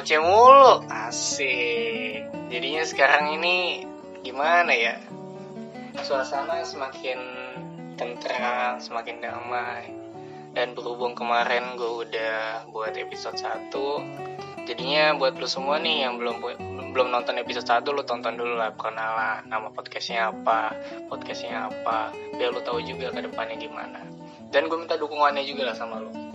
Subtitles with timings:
[0.00, 0.80] Ngoceh mulu.
[0.88, 2.24] Asik.
[2.48, 3.84] Jadinya sekarang ini
[4.24, 4.96] gimana ya?
[6.00, 7.20] Suasana semakin
[8.00, 9.92] tentram, semakin damai.
[10.56, 16.48] Dan berhubung kemarin gue udah buat episode 1 Jadinya buat lu semua nih yang belum
[16.96, 20.80] belum nonton episode 1 lu tonton dulu lah perkenalan nama podcastnya apa
[21.12, 22.08] podcastnya apa
[22.40, 24.00] biar lu tahu juga ke depannya gimana
[24.48, 26.29] dan gue minta dukungannya juga lah sama lu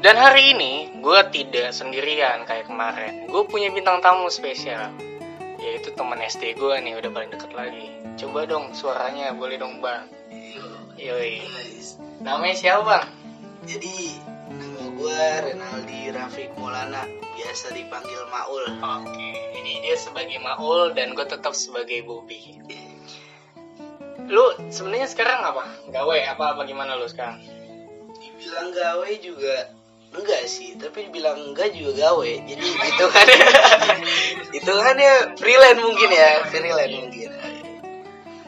[0.00, 4.88] dan hari ini gue tidak sendirian kayak kemarin gue punya bintang tamu spesial
[5.60, 10.08] yaitu teman SD gue nih udah paling deket lagi coba dong suaranya boleh dong bang
[10.96, 11.44] yoi
[12.24, 13.06] namanya siapa bang
[13.60, 14.16] Jadi
[14.56, 15.20] nama gue
[15.52, 17.04] Renaldi Rafiq Maulana
[17.36, 18.64] biasa dipanggil Maul.
[18.80, 22.56] Oke, jadi dia sebagai Maul dan gue tetap sebagai Bobby.
[24.32, 25.64] Lu sebenarnya sekarang apa?
[25.92, 27.36] Gawe apa apa gimana lu sekarang?
[28.16, 29.76] Dibilang gawe juga
[30.10, 32.30] enggak sih, tapi dibilang enggak juga gawe.
[32.46, 33.26] Jadi itu kan
[34.58, 37.28] itu kan ya freelance mungkin ya, freelance mungkin.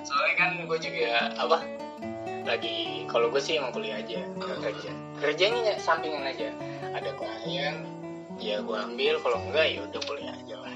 [0.02, 1.58] Soalnya kan gue juga apa?
[2.42, 4.90] Lagi kalau gue sih emang kuliah aja, nggak kerja.
[5.22, 6.50] Kerjanya sampingan aja.
[6.92, 7.86] Ada klien,
[8.42, 9.22] ya gue ambil.
[9.22, 10.74] Kalau enggak ya udah kuliah aja lah.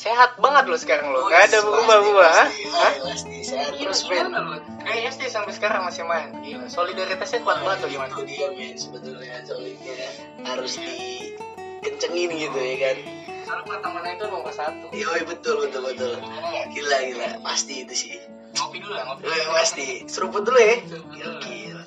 [0.00, 2.32] Sehat banget lo sekarang lo, nggak ada berubah-ubah.
[3.44, 4.32] Sehat terus men.
[4.90, 5.06] Gimana lu?
[5.06, 6.28] Kayak SD sampai sekarang masih main.
[6.42, 8.10] Gila, solidaritasnya kuat banget tuh gimana?
[8.10, 10.08] Itu dia men sebetulnya solidnya
[10.42, 12.96] harus dikencengin gitu ya kan.
[13.46, 14.86] Soalnya pengetahuan itu nomor satu.
[14.90, 16.12] Yoi betul betul betul.
[16.74, 18.12] Gila gila pasti itu sih.
[18.50, 19.22] Ngopi dulu ya, ngopi.
[19.30, 19.86] Yoi, pasti.
[20.10, 20.76] Seruput dulu ya.
[20.82, 21.38] Gila, dulu.
[21.46, 21.82] gila.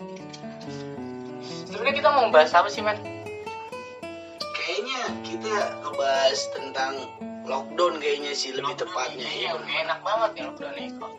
[1.68, 2.96] Sebenarnya kita mau bahas apa sih, Man?
[4.54, 6.94] Kayaknya kita ngebahas tentang
[7.44, 9.60] lockdown kayaknya sih lebih tepatnya Iya, ya.
[9.60, 11.12] udah enak banget ya lockdown ini kok.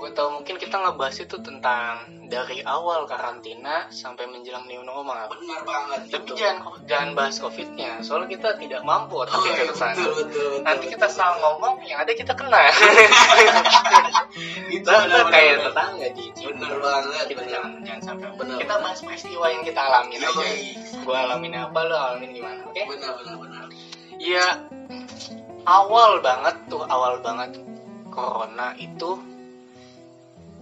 [0.00, 5.28] Gue tau mungkin kita ngebahas itu tentang dari awal karantina sampai menjelang new normal.
[5.28, 6.08] Benar banget.
[6.08, 6.40] Tapi betul.
[6.40, 9.92] jangan jangan bahas covidnya, soalnya kita tidak mampu Oh, tapi iya, ke sana.
[9.92, 10.92] betul, betul, betul, Nanti betul.
[10.96, 12.64] kita salah ngomong, yang ada kita kena.
[14.80, 14.88] itu
[15.28, 16.42] kayak tetangga Cici.
[16.48, 17.24] Benar banget.
[17.28, 17.52] Kita benar.
[17.52, 18.26] jangan jangan sampai.
[18.40, 18.56] Benar.
[18.56, 20.44] Kita bahas peristiwa yang kita alamin aja.
[21.04, 22.60] Gue alamin apa, lo alamin gimana?
[22.72, 22.88] Oke?
[22.88, 23.64] Benar benar benar.
[24.16, 24.46] Ya
[25.68, 27.60] awal banget tuh awal banget
[28.08, 29.20] corona itu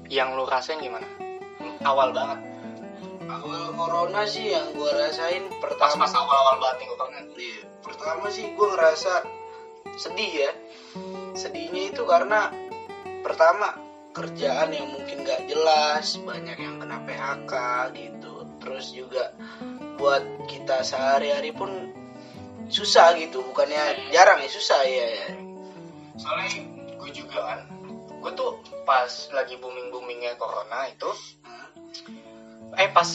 [0.09, 1.05] yang lu rasain gimana?
[1.85, 2.41] Awal banget.
[3.29, 7.27] Awal corona sih yang gua rasain Pas pertama pas awal-awal banget nih gue kangen.
[7.37, 9.13] Iya, pertama sih gue ngerasa
[10.01, 10.53] sedih ya.
[11.37, 12.51] Sedihnya itu karena
[13.21, 13.77] pertama
[14.17, 17.53] kerjaan yang mungkin gak jelas, banyak yang kena PHK
[17.95, 18.35] gitu.
[18.59, 19.31] Terus juga
[20.01, 21.95] buat kita sehari-hari pun
[22.67, 25.07] susah gitu, bukannya jarang ya susah ya.
[25.07, 25.29] ya.
[26.19, 26.49] Soalnya
[26.99, 27.61] gue juga kan,
[28.19, 28.51] gue tuh
[28.83, 31.11] pas lagi booming boomingnya corona itu,
[32.75, 33.07] eh pas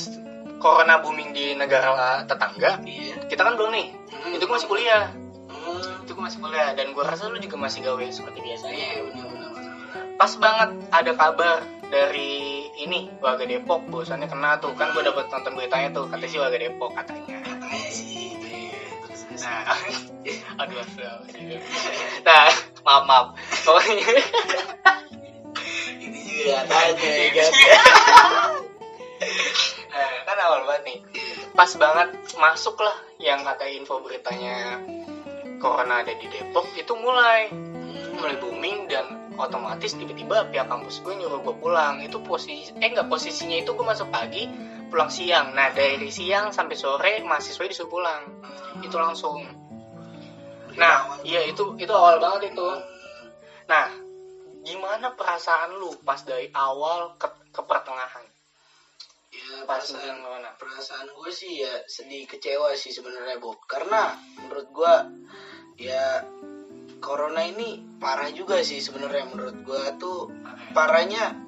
[0.58, 3.28] corona booming di negara tetangga, Iya.
[3.28, 3.88] kita kan belum nih.
[4.10, 4.36] Hmm.
[4.36, 5.12] Itu gue masih kuliah,
[5.52, 6.04] Hmm.
[6.04, 8.76] itu gue masih kuliah dan gue rasa lu juga masih gawe seperti biasanya.
[8.76, 10.04] Iya, benar benar benar.
[10.14, 11.58] pas banget ada kabar
[11.90, 12.34] dari
[12.80, 16.58] ini warga Depok bosannya kena tuh kan gue dapet nonton beritanya tuh katanya sih warga
[16.58, 18.13] Depok katanya Katanya sih
[19.44, 19.76] nah
[20.64, 21.62] aduh astagfirullah.
[22.28, 22.48] nah
[22.88, 23.28] maaf maaf
[23.68, 24.08] pokoknya
[26.04, 27.52] ini juga katanya ya kan.
[29.92, 31.00] nah kan awal banget nih
[31.54, 32.10] pas banget
[32.40, 34.80] masuk lah yang kata info beritanya
[35.60, 37.52] corona ada di Depok itu mulai
[38.24, 42.00] mulai booming dan otomatis tiba-tiba pihak kampus gue nyuruh gue pulang.
[42.00, 44.48] Itu posisi eh enggak posisinya itu gue masuk pagi
[44.88, 45.52] pulang siang.
[45.52, 48.22] Nah dari siang sampai sore mahasiswa disuruh pulang.
[48.80, 49.44] Itu langsung.
[50.80, 52.70] Nah iya itu itu awal banget itu.
[53.68, 53.92] Nah
[54.64, 58.24] gimana perasaan lu pas dari awal ke, ke pertengahan?
[59.36, 63.60] Ya, pas perasaan corona perasaan gue sih ya sedih kecewa sih sebenarnya Bob.
[63.68, 64.96] Karena menurut gue
[65.84, 66.24] ya
[67.04, 70.28] corona ini parah juga sih sebenarnya menurut gue tuh.
[70.76, 71.40] Parahnya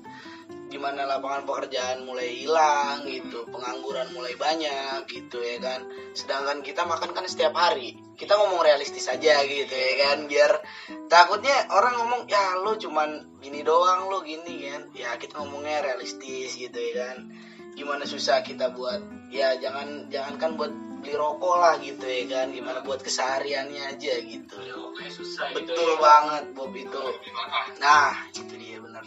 [0.71, 5.83] di mana lapangan pekerjaan mulai hilang gitu pengangguran mulai banyak gitu ya kan.
[6.15, 7.99] Sedangkan kita makan kan setiap hari.
[8.15, 10.63] Kita ngomong realistis aja gitu ya kan biar
[11.11, 14.87] takutnya orang ngomong ya lo cuman gini doang lo gini kan.
[14.95, 17.35] Ya kita ngomongnya realistis gitu ya kan.
[17.75, 20.71] Gimana susah kita buat ya jangan jangankan buat
[21.05, 22.49] beli rokok lah gitu ya kan.
[22.49, 24.57] Gimana buat kesehariannya aja gitu.
[24.89, 26.01] Oke, susah gitu betul ya.
[26.01, 27.01] banget Bob itu.
[27.21, 27.57] Gimana?
[27.77, 29.05] nah itu dia bener.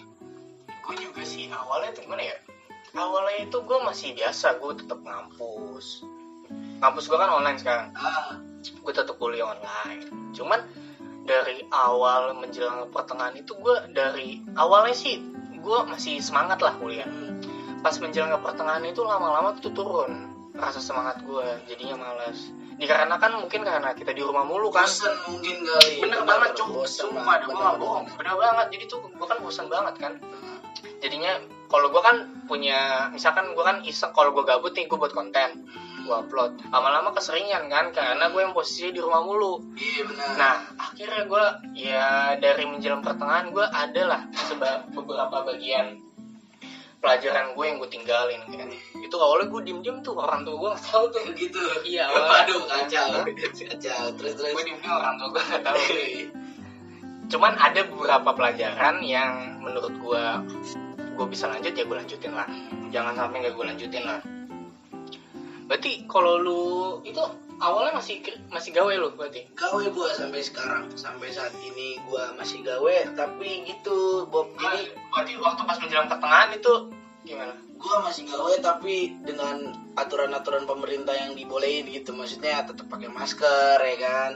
[0.86, 2.38] Gue juga sih awalnya tuh gimana ya?
[2.94, 6.06] Awalnya itu gue masih biasa gue tetap ngampus.
[6.78, 7.90] Ngampus gue kan online sekarang.
[7.98, 8.38] Ah.
[8.62, 10.06] Gue tetap kuliah online.
[10.30, 10.62] Cuman
[11.26, 15.18] dari awal menjelang pertengahan itu gue dari awalnya sih
[15.58, 17.10] gue masih semangat lah kuliah.
[17.82, 23.66] Pas menjelang ke pertengahan itu lama-lama tuh turun rasa semangat gue jadinya malas dikarenakan mungkin
[23.66, 24.86] karena kita di rumah mulu kan.
[24.86, 25.98] Bosan mungkin kali.
[25.98, 28.66] Bener banget cuk bosan sumpah dah gue gak bohong bener banget.
[28.78, 30.12] Jadi tuh gue kan bosan banget kan.
[31.02, 32.16] Jadinya kalau gue kan
[32.46, 35.66] punya misalkan gue kan iseng kalau gue gabut nih gue buat konten.
[36.06, 36.62] Gue upload.
[36.70, 39.58] Lama-lama keseringan kan karena gue yang posisi di rumah mulu.
[39.74, 41.44] Iya benar nah akhirnya gue
[41.82, 42.08] ya
[42.38, 45.98] dari menjelang pertengahan gue ada lah seba- beberapa bagian
[46.98, 48.68] pelajaran gue yang gue tinggalin kan.
[48.98, 51.22] Itu awalnya gue diem diem tuh orang tua gue nggak tahu tuh.
[51.34, 51.60] Gitu.
[51.86, 53.08] Iya waduh kacau.
[53.24, 54.02] Kacau.
[54.18, 54.52] Terus terus.
[54.54, 55.80] Gue diem diem orang tua gue nggak tahu.
[57.28, 60.24] Cuman ada beberapa pelajaran yang menurut gue
[61.18, 62.48] gue bisa lanjut ya gue lanjutin lah.
[62.90, 64.20] Jangan sampai nggak gue lanjutin lah.
[65.68, 66.62] Berarti kalau lu
[67.04, 67.20] itu
[67.58, 69.46] awalnya masih masih gawe lu berarti?
[69.54, 74.54] Gawe gua sampai sekarang sampai saat ini gua masih gawe tapi gitu Bob.
[74.58, 76.74] Jadi jadi berarti waktu pas menjelang pertengahan itu
[77.26, 77.54] gimana?
[77.78, 82.10] gua masih gawe tapi dengan aturan-aturan pemerintah yang dibolehin gitu.
[82.10, 84.30] Maksudnya tetap pakai masker ya kan?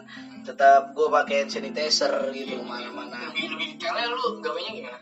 [0.47, 3.35] Tetap gua pakai hand sanitizer gitu ke mana-mana.
[3.35, 4.99] Lebih lebih detailnya lu gawenya gimana?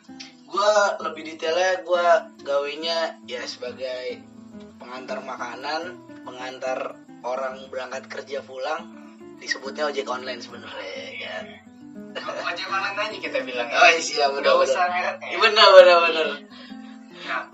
[0.48, 0.72] Gua
[1.04, 4.24] lebih detailnya gua gawenya ya sebagai
[4.80, 5.82] pengantar makanan
[6.24, 8.88] pengantar orang berangkat kerja pulang
[9.40, 11.44] disebutnya ojek online sebenarnya ya kan?
[12.20, 13.76] Ojek online aja kita bilang ya.
[13.80, 16.26] oh iya Nggak benar usah benar benar benar benar.
[17.20, 17.44] Nah,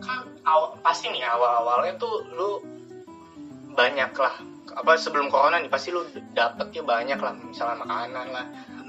[0.00, 2.50] kan awal, pasti nih awal-awalnya tuh lu
[3.76, 4.34] banyak lah
[4.76, 6.04] apa sebelum corona nih pasti lu
[6.36, 8.46] dapet ya banyak lah misalnya makanan lah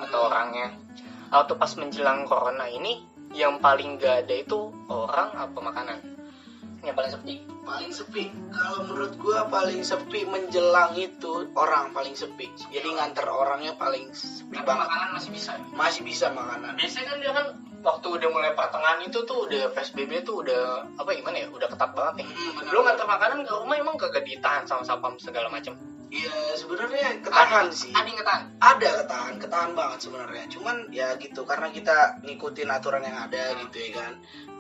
[0.08, 0.72] atau orangnya.
[1.28, 3.04] Atau pas menjelang corona ini
[3.36, 6.17] yang paling gak ada itu orang apa makanan
[6.86, 7.36] yang paling sepi.
[7.68, 8.24] Paling sepi.
[8.54, 12.48] Kalau menurut gua paling sepi menjelang itu orang paling sepi.
[12.72, 14.88] Jadi nganter orangnya paling sepi tapi banget.
[14.88, 15.52] makanan masih bisa.
[15.74, 16.78] Masih bisa makanan.
[16.78, 17.48] Biasanya kan dia kan
[17.84, 21.92] waktu udah mulai pertengahan itu tuh udah PSBB tuh udah apa gimana ya udah ketat
[21.96, 22.28] banget nih.
[22.28, 25.76] Hmm, lu nganter makanan ke rumah emang kagak ditahan sama sapam segala macam
[26.08, 27.92] Iya sebenarnya ketahan sih.
[27.92, 28.44] ada yang ketahan?
[28.58, 30.44] Ada ketahan ketahan banget sebenarnya.
[30.48, 34.14] Cuman ya gitu karena kita ngikutin aturan yang ada gitu ya kan.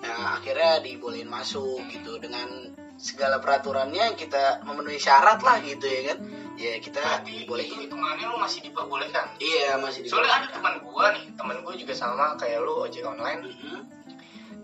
[0.04, 6.18] Nah akhirnya dibolehin masuk gitu dengan segala peraturannya kita memenuhi syarat lah gitu ya kan.
[6.58, 7.80] Ya kita Berarti dibolehin.
[7.86, 9.26] hitungannya lu masih diperbolehkan?
[9.40, 13.46] Iya masih soalnya ada teman gua nih teman gua juga sama kayak lu ojek online.
[13.46, 13.80] Mhm,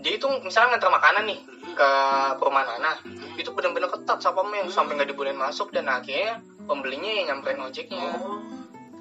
[0.01, 1.89] dia itu misalnya nganter makanan nih mhm, ke
[2.41, 3.37] perumahan anak mhm.
[3.37, 4.73] itu benar-benar ketat sapamnya Hmm.
[4.73, 8.19] sampai nggak dibolehin masuk dan akhirnya pembelinya yang nyamperin ojeknya.
[8.19, 8.39] Oh.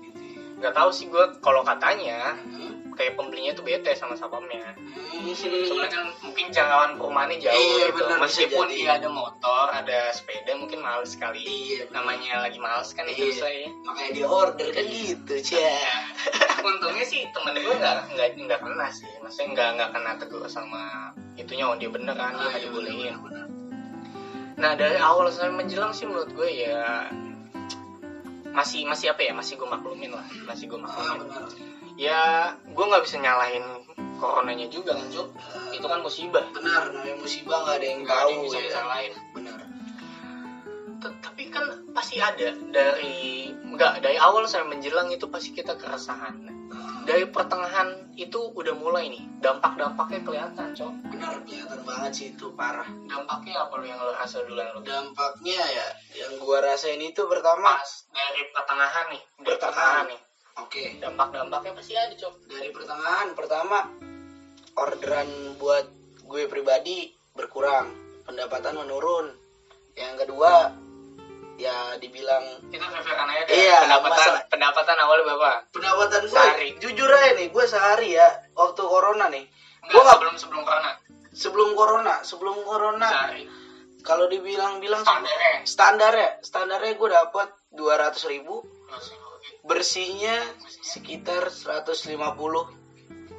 [0.01, 0.21] Gitu
[0.59, 5.35] nggak tahu sih gua kalau katanya Mhm, kayak pembelinya tuh bete sama sapamnya mhm.
[5.35, 7.99] soalnya kan mungkin jangkauan perumahannya jauh Iya, gitu.
[7.99, 13.11] bisa meskipun dia ada motor ada sepeda mungkin males sekali iya namanya lagi males kan
[13.11, 13.17] Iya.
[13.17, 13.67] itu saya.
[13.83, 15.75] Makanya dia order kan gitu cia
[16.71, 19.11] untungnya sih temen gue nggak nggak nggak kena sih.
[19.19, 22.67] Maksudnya nggak nggak kena tegur sama itunya oh dia bener kan dia Ah, nggak iya,
[22.71, 23.15] dibolehin.
[24.55, 27.11] nah dari awal sampai menjelang sih menurut gue ya
[28.53, 29.33] masih masih apa ya?
[29.33, 30.25] Masih gue maklumin lah.
[30.47, 31.29] Masih gue maklumin.
[31.97, 33.65] Ya gue nggak bisa nyalahin
[34.17, 35.29] coronanya juga kan Cuk?
[35.75, 36.45] Itu kan musibah.
[36.55, 38.65] Benar namanya musibah nggak ada yang ada tahu yang bisa ya.
[38.71, 39.59] disalahin benar.
[41.03, 42.49] Tapi kan pasti ada.
[42.55, 46.62] Dari nggak dari awal sampai menjelang itu pasti kita keresahan
[47.03, 50.93] dari pertengahan itu udah mulai nih dampak-dampaknya kelihatan cok.
[51.11, 52.87] Benar kelihatan banget sih itu parah.
[53.11, 55.87] Dampaknya apa lu yang lo rasa duluan lo dampaknya ya
[56.23, 59.59] yang gua rasain itu pertama pas dari pertengahan nih dari Pertengahan.
[59.59, 60.21] pertengahan nih.
[60.61, 60.85] Oke.
[61.01, 62.35] Dampak-dampaknya pasti ada cok.
[62.47, 63.79] Dari pertengahan pertama
[64.77, 65.29] orderan
[65.61, 65.87] buat
[66.23, 67.93] gue pribadi berkurang
[68.25, 69.33] pendapatan menurun.
[69.93, 70.73] Yang kedua
[71.55, 75.51] ya dibilang itu ya Iya, pendapatan masalah- pendapatan awalnya berapa?
[75.71, 76.69] Pendapatan gue Sehari.
[76.79, 79.45] jujur aja nih gue sehari ya waktu corona nih.
[79.83, 80.91] Enggak, Gua nggak- sebelum sebelum corona.
[81.33, 83.09] Sebelum corona sebelum corona.
[83.09, 83.45] Sehari.
[84.03, 86.31] Kalau dibilang-bilang standarnya standar ya.
[86.41, 88.67] Standarnya gue dapat 200 ribu.
[89.63, 90.35] Bersihnya
[90.83, 92.67] sekitar 150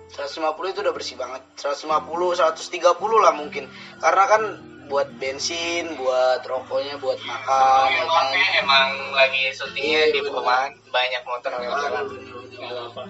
[0.08, 1.42] 150 itu udah bersih banget.
[1.58, 2.80] 150 130
[3.20, 3.68] lah mungkin.
[3.98, 4.42] Karena kan
[4.86, 8.26] buat bensin buat rokoknya buat makan ya kan.
[8.60, 12.06] Emang lagi syutingnya Iya, di perumahan banyak motor yang lewat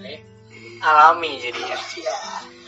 [0.02, 0.18] ya.
[0.84, 1.78] Alami jadinya.
[1.78, 2.16] Iya.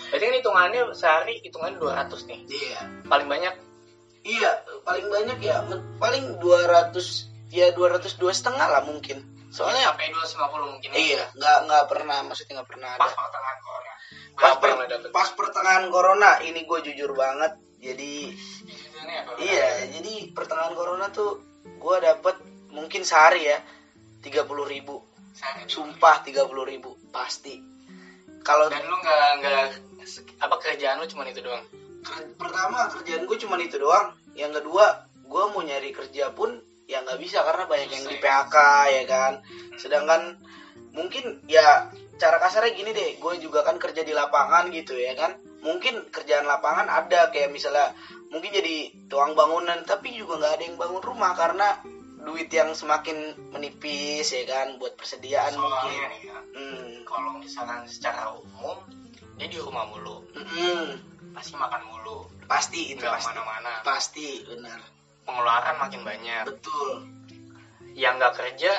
[0.07, 2.41] Berarti kan hitungannya sehari hitungannya 200 nih.
[2.47, 2.81] Iya.
[3.07, 3.55] Paling banyak
[4.27, 4.51] Iya,
[4.83, 5.63] paling banyak ya
[6.03, 6.91] paling 200
[7.55, 9.23] ya 202 setengah lah mungkin.
[9.55, 10.91] Soalnya sampai 250 mungkin.
[10.91, 10.99] ya.
[10.99, 13.15] iya, nggak nggak pernah maksudnya nggak pernah Pas ada.
[13.15, 13.93] pertengahan corona.
[14.37, 17.55] Pas, per- pas pertengahan corona ini gue jujur banget.
[17.79, 18.35] Jadi
[19.07, 22.37] Ini iya, jadi pertengahan corona tuh gue dapet
[22.75, 23.59] mungkin sehari ya
[24.23, 25.03] 30 ribu.
[25.33, 25.71] Sehari.
[25.71, 27.63] Sumpah 30 ribu pasti.
[28.43, 29.65] Kalau Dan lu nggak nggak
[30.39, 31.65] apa kerjaan lu cuma itu doang.
[32.39, 36.55] Pertama kerjaan gue cuma itu doang yang kedua gue mau nyari kerja pun
[36.87, 38.57] ya nggak bisa karena banyak yang di PHK
[38.95, 39.33] ya kan
[39.75, 40.39] sedangkan
[40.95, 45.35] mungkin ya cara kasarnya gini deh gue juga kan kerja di lapangan gitu ya kan
[45.67, 47.91] mungkin kerjaan lapangan ada kayak misalnya
[48.31, 51.83] mungkin jadi tuang bangunan tapi juga nggak ada yang bangun rumah karena
[52.23, 55.91] duit yang semakin menipis ya kan buat persediaan mungkin.
[55.91, 56.91] soalnya nih ya hmm.
[57.07, 58.79] kalau misalkan secara umum
[59.37, 60.25] dia di rumah mulu.
[60.33, 60.97] Mm-mm.
[61.37, 62.25] pasti makan mulu.
[62.49, 63.29] Pasti itu nggak pasti.
[63.29, 64.81] mana-mana pasti benar.
[65.29, 66.45] Pengeluaran makin banyak.
[66.49, 67.05] Betul.
[67.93, 68.73] Yang nggak kerja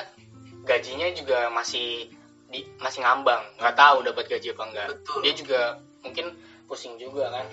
[0.66, 2.10] gajinya juga masih
[2.50, 3.42] di, masih ngambang.
[3.62, 5.18] Nggak tahu dapat gaji apa enggak Betul.
[5.22, 5.60] dia juga
[6.02, 6.26] mungkin
[6.68, 7.48] pusing juga kan.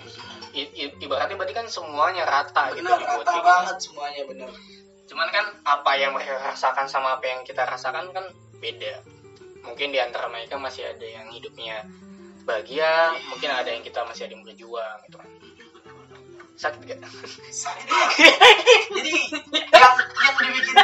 [0.52, 3.48] I- i- ibaratnya berarti kan semuanya rata gitu benar dibuat rata gitu.
[3.48, 4.50] banget semuanya benar.
[5.08, 8.28] Cuman kan apa yang mereka rasakan sama apa yang kita rasakan kan
[8.60, 9.00] beda.
[9.64, 11.88] Mungkin di antara mereka masih ada yang hidupnya
[12.46, 15.16] bahagia mungkin ada yang kita masih ada yang berjuang gitu.
[15.18, 15.30] Kan
[16.56, 17.00] sakit gak?
[17.52, 17.86] sakit
[18.96, 19.12] jadi
[19.76, 20.76] yang yang dibikin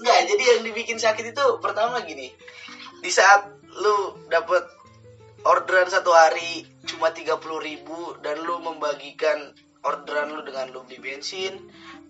[0.00, 2.32] enggak jadi yang dibikin sakit itu pertama gini.
[3.00, 3.44] Di saat
[3.78, 4.64] lu dapet
[5.48, 11.56] orderan satu hari cuma 30.000 ribu dan lu membagikan orderan lu dengan lu beli bensin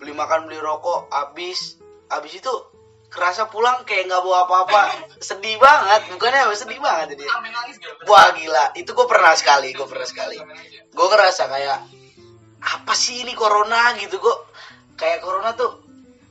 [0.03, 1.79] beli makan beli rokok habis
[2.11, 2.51] habis itu
[3.09, 4.83] kerasa pulang kayak nggak bawa apa-apa.
[5.17, 7.25] Sedih banget bukannya apa sedih banget jadi
[8.05, 8.65] wah gila.
[8.77, 10.37] Itu gue pernah sekali gue pernah sekali.
[10.93, 11.79] gue ngerasa kayak
[12.59, 14.21] apa sih ini corona gitu?
[14.21, 14.39] Kok
[15.01, 15.81] kayak corona tuh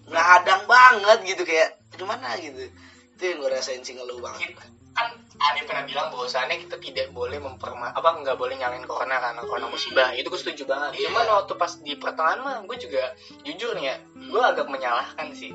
[0.05, 2.69] nggak hadang banget gitu kayak gimana gitu?
[3.17, 4.53] Itu yang gue rasain sih ngeluh banget
[4.97, 9.41] kan ada pernah bilang bahwasannya kita tidak boleh memperma apa nggak boleh nyalain corona karena
[9.45, 10.09] corona musibah.
[10.17, 10.97] Itu gue setuju banget.
[10.97, 11.13] Iya.
[11.13, 13.13] cuman waktu pas di pertengahan mah gue juga
[13.45, 15.53] jujur nih ya gue agak menyalahkan sih.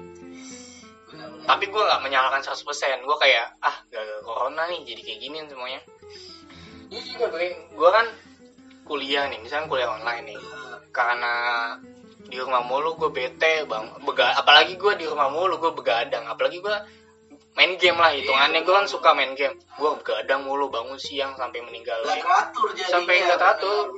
[1.43, 2.63] Tapi gue nggak menyalahkan 100%
[3.03, 5.81] gue kayak ah gak corona nih jadi kayak gini semuanya.
[6.87, 8.07] Juga gue gue kan
[8.87, 10.41] kuliah nih misalnya kuliah online nih.
[10.95, 11.35] Karena
[12.23, 16.31] di rumah mulu gue bete bang bega apalagi gue di rumah mulu gue begadang.
[16.31, 17.02] Apalagi gue
[17.53, 18.65] main game lah hitungannya.
[18.65, 19.57] Gue kan suka main game.
[19.77, 22.21] Gue begadang mulu bangun siang sampai meninggalin.
[22.89, 23.97] Sampai nggak teratur.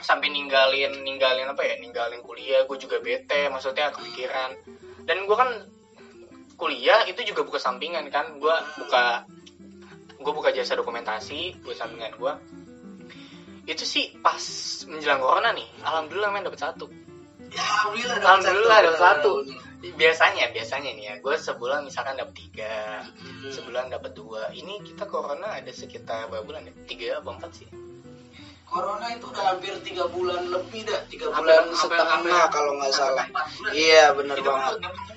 [0.00, 1.76] Sampai ninggalin ninggalin apa ya?
[1.80, 2.64] Ninggalin kuliah.
[2.64, 4.56] Gue juga bete maksudnya kepikiran.
[5.04, 5.50] Dan gue kan
[6.56, 8.40] kuliah itu juga buka sampingan kan.
[8.40, 9.28] Gue buka
[10.24, 12.32] gue buka jasa dokumentasi buat sampingan gue
[13.64, 14.40] itu sih pas
[14.88, 16.88] menjelang corona nih alhamdulillah main dapat satu.
[17.48, 19.32] Ya alhamdulillah dapat alhamdulillah dapat satu
[19.92, 23.52] biasanya biasanya nih ya gue sebulan misalkan dapat tiga benar.
[23.52, 24.48] sebulan dapat dua.
[24.50, 26.72] Ini kita corona ada sekitar berapa bulan ya?
[26.84, 27.68] Tiga apa empat sih?
[28.64, 32.90] Corona itu udah hampir tiga bulan lebih dah tiga bulan hampir- setengah hampir- kalau nggak
[32.90, 33.26] salah.
[33.70, 34.74] iya benar Itu banget.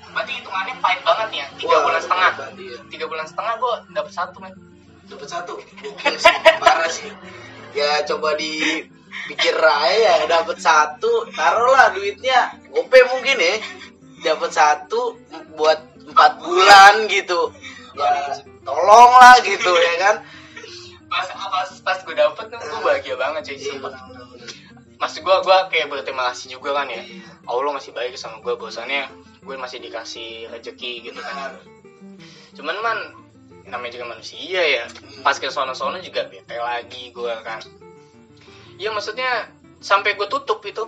[0.08, 1.46] berarti hitungannya pahit banget ya?
[1.56, 2.32] Tiga Wah, bulan setengah.
[2.56, 2.78] iya.
[2.88, 4.54] tiga bulan setengah gue dapet satu men.
[5.08, 5.54] Dapat satu?
[6.20, 7.08] Sih, parah sih.
[7.72, 12.52] Ya coba dipikir aja ya dapat satu taruhlah duitnya.
[12.68, 13.56] Gope mungkin ya
[14.24, 15.18] dapat satu
[15.54, 17.52] buat empat bulan gitu.
[17.98, 20.16] Ya tolonglah gitu ya kan?
[21.08, 23.94] Pas pas pas gue dapet tuh gue bahagia banget cuy Iya, sumpah.
[24.98, 27.00] maksud gue gue kayak berterima kasih juga kan ya?
[27.48, 29.08] Allah masih baik sama gue bahwasannya
[29.46, 31.56] gue masih dikasih rezeki gitu kan.
[32.60, 32.98] Cuman man
[33.68, 34.84] namanya juga manusia ya.
[35.24, 37.64] Pas ke sono-sono juga bete lagi gue kan.
[38.76, 39.48] Ya maksudnya
[39.80, 40.84] sampai gue tutup itu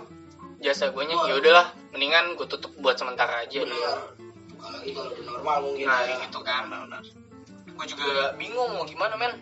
[0.60, 3.64] jasa gue nya ya udahlah mendingan gue tutup buat sementara aja.
[3.64, 4.20] Dulu benar
[4.60, 5.84] kalau udah normal mungkin.
[5.88, 6.16] Nah ya.
[6.28, 6.68] gitu kan.
[7.72, 9.32] Gue juga bingung mau gimana men.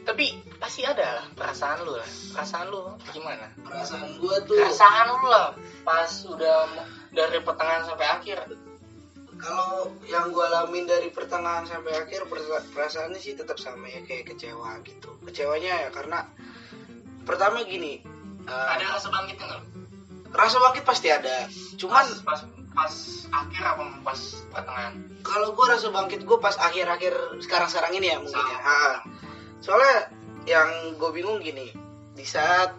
[0.00, 2.08] Tapi pasti ada lah perasaan lu lah.
[2.32, 2.80] Perasaan lu
[3.12, 3.46] gimana?
[3.62, 5.48] Perasaan gua tuh perasaan lu lah
[5.84, 6.56] pas udah
[7.12, 8.38] dari pertengahan sampai akhir.
[9.40, 14.32] Kalau yang gue alamin dari pertengahan sampai akhir perasa- perasaannya sih tetap sama ya kayak
[14.32, 15.16] kecewa gitu.
[15.24, 16.28] Kecewanya ya karena
[17.24, 18.00] pertama gini
[18.46, 19.64] eh, ada rasa bangkit nggak lu?
[20.30, 21.50] rasa bangkit pasti ada.
[21.74, 22.94] Cuman pas, pas pas
[23.34, 24.20] akhir apa pas
[24.54, 24.94] pertengahan?
[25.20, 28.58] kalau gue rasa bangkit gue pas akhir-akhir sekarang-sekarang ini ya mungkin ya.
[28.62, 28.96] Ah.
[29.60, 30.08] soalnya
[30.48, 31.68] yang gue bingung gini
[32.16, 32.72] di saat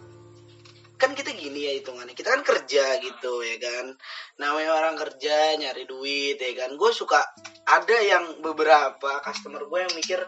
[1.02, 2.14] kan kita gini ya hitungannya.
[2.14, 3.98] Kita kan kerja gitu ya kan?
[4.38, 6.78] Namanya orang kerja nyari duit ya kan?
[6.78, 7.18] Gue suka
[7.66, 10.22] ada yang beberapa customer gue yang mikir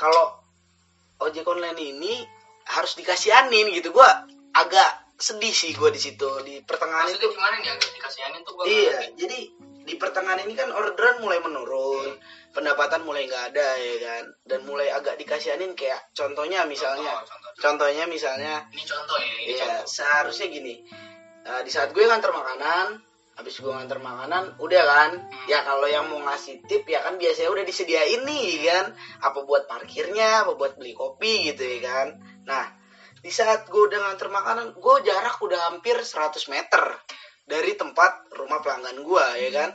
[0.00, 0.40] kalau
[1.20, 2.24] ojek online ini
[2.64, 3.92] harus dikasihanin gitu.
[3.92, 4.08] Gue
[4.54, 4.90] agak
[5.20, 8.64] sedih sih gue di situ di pertengahan itu Maksudnya gimana nih agak dikasihanin tuh gue
[8.64, 9.38] Iya, jadi
[9.84, 12.14] di pertengahan ini kan orderan mulai menurun,
[12.54, 17.60] pendapatan mulai nggak ada ya kan, dan mulai agak dikasihanin kayak contohnya misalnya, contoh, contoh.
[17.60, 19.84] contohnya misalnya, ini contoh ya ini ya contoh.
[19.88, 20.74] seharusnya gini,
[21.42, 23.00] eh, di saat gue nganter makanan,
[23.40, 25.10] habis gue nganter makanan, udah kan,
[25.48, 29.64] ya kalau yang mau ngasih tip ya kan biasanya udah disediain nih kan, apa buat
[29.64, 32.06] parkirnya, apa buat beli kopi gitu ya kan,
[32.44, 32.79] nah
[33.20, 36.84] di saat gue udah nganter makanan, gue jarak udah hampir 100 meter
[37.44, 39.70] dari tempat rumah pelanggan gue ya kan?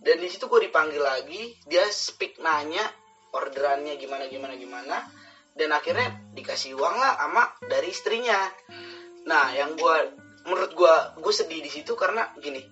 [0.00, 2.82] Dan di situ gue dipanggil lagi dia speak nanya
[3.30, 4.96] orderannya gimana gimana gimana
[5.54, 8.48] dan akhirnya dikasih uang lah sama dari istrinya.
[9.28, 9.96] Nah yang gue
[10.48, 12.64] menurut gue gue sedih di situ karena gini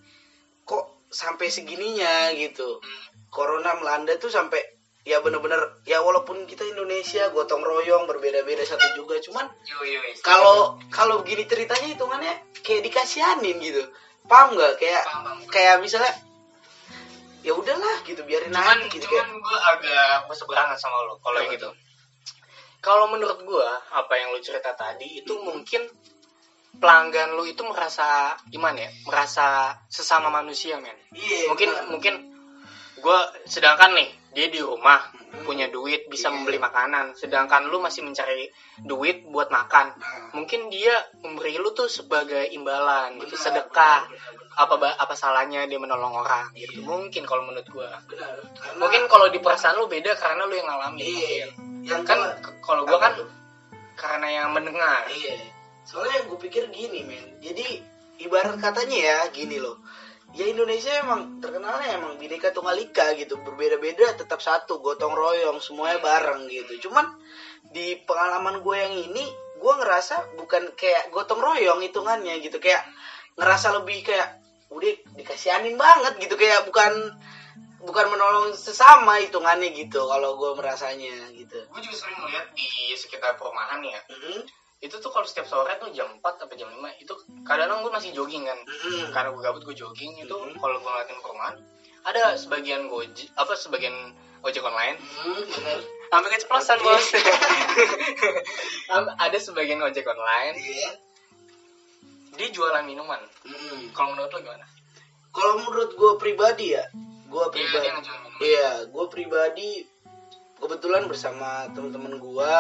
[0.65, 2.81] kok sampai segininya gitu?
[3.29, 4.78] Corona melanda tuh sampai
[5.09, 5.81] ya bener-bener.
[5.89, 9.17] Ya walaupun kita Indonesia gotong royong berbeda-beda satu juga.
[9.25, 9.49] Cuman
[10.21, 13.89] kalau kalau begini ceritanya hitungannya kayak dikasihanin gitu.
[14.29, 14.77] Paham nggak?
[14.77, 15.39] Kayak Paham, paham.
[15.49, 16.13] kayak misalnya
[17.41, 19.07] ya udahlah gitu biarin cuman aja gitu.
[19.09, 21.71] cuman kayak gue agak berseberangan sama lo kalau gitu.
[22.83, 25.87] kalau menurut gue apa yang lo cerita tadi itu mungkin
[26.77, 28.91] pelanggan lu itu merasa gimana ya?
[29.07, 30.95] Merasa sesama manusia men.
[31.15, 32.15] Iya mungkin mungkin
[32.99, 35.43] gue sedangkan nih dia di rumah Mm-mm.
[35.43, 36.35] punya duit bisa Iya.
[36.35, 41.87] membeli makanan sedangkan lu masih mencari duit buat makan Nah, mungkin dia memberi lu tuh
[41.87, 44.05] sebagai imbalan gitu sedekah
[44.55, 46.85] apa apa salahnya dia menolong orang gitu Iya.
[46.85, 47.89] mungkin kalau menurut gua
[48.77, 51.47] mungkin kalau di perasaan lu beda karena lu yang ngalamin iya
[51.85, 53.15] yang kan gua- kalau gua kan
[53.95, 55.57] karena yang mendengar Iya.
[55.83, 57.41] Soalnya gue pikir gini, men.
[57.41, 57.81] Jadi
[58.21, 59.81] ibarat katanya ya gini loh.
[60.39, 63.35] Ya Indonesia emang terkenalnya emang bineka tunggal ika gitu.
[63.43, 66.87] Berbeda-beda tetap satu, gotong royong, semuanya bareng gitu.
[66.87, 67.11] Cuman
[67.75, 69.27] di pengalaman gue yang ini,
[69.59, 72.63] gue ngerasa bukan kayak gotong royong hitungannya gitu.
[72.63, 72.87] Kayak
[73.35, 74.39] ngerasa lebih kayak
[74.71, 76.93] udah dikasihanin banget gitu kayak bukan
[77.81, 81.57] bukan menolong sesama hitungannya gitu kalau gue merasanya gitu.
[81.57, 84.45] gue juga sering melihat di sekitar perumahan ya Mm-mm.
[84.79, 87.11] Itu tuh kalau setiap sore tuh jam 4 atau jam 5 itu
[87.43, 89.11] kadang-kadang gue masih jogging kan Mm-mm.
[89.11, 90.55] karena gue gabut gue jogging itu Mhm.
[90.55, 91.55] kalau gue ngeliatin perumahan
[92.01, 95.79] ada sebagian gojek apa sebagian ojek online Mm, bener.
[96.09, 97.07] sampai keceplosan bos
[99.19, 100.91] ada sebagian ojek online Iya.
[102.33, 103.91] dia jualan minuman Mm-mm.
[103.91, 104.67] kalau menurut lo gimana
[105.29, 106.83] Kalau menurut gue pribadi ya,
[107.25, 107.87] gue iya pribadi,
[108.41, 109.71] iya, gue pribadi
[110.57, 112.55] kebetulan bersama teman-teman gue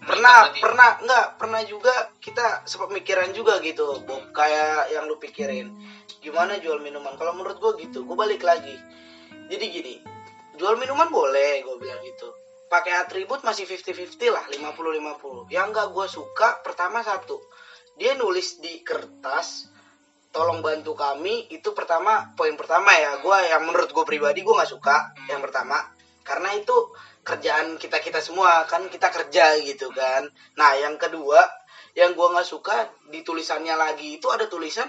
[0.00, 5.20] pernah berarti- pernah nggak pernah juga kita sempat mikiran juga gitu Bob, kayak yang lu
[5.20, 5.68] pikirin.
[6.20, 7.16] Gimana jual minuman?
[7.16, 8.76] Kalau menurut gue gitu gue balik lagi.
[9.50, 9.94] Jadi gini
[10.60, 12.28] jual minuman boleh gue bilang gitu.
[12.70, 17.40] Pakai atribut masih 50-50 lah 50-50 yang nggak gue suka pertama satu
[17.98, 19.68] dia nulis di kertas
[20.30, 21.50] tolong bantu kami.
[21.50, 23.18] Itu pertama poin pertama ya.
[23.20, 26.74] Gue yang menurut gue pribadi gue nggak suka yang pertama karena itu
[27.20, 30.28] kerjaan kita kita semua kan kita kerja gitu kan.
[30.56, 31.40] Nah yang kedua
[31.94, 34.88] yang gue nggak suka di tulisannya lagi itu ada tulisan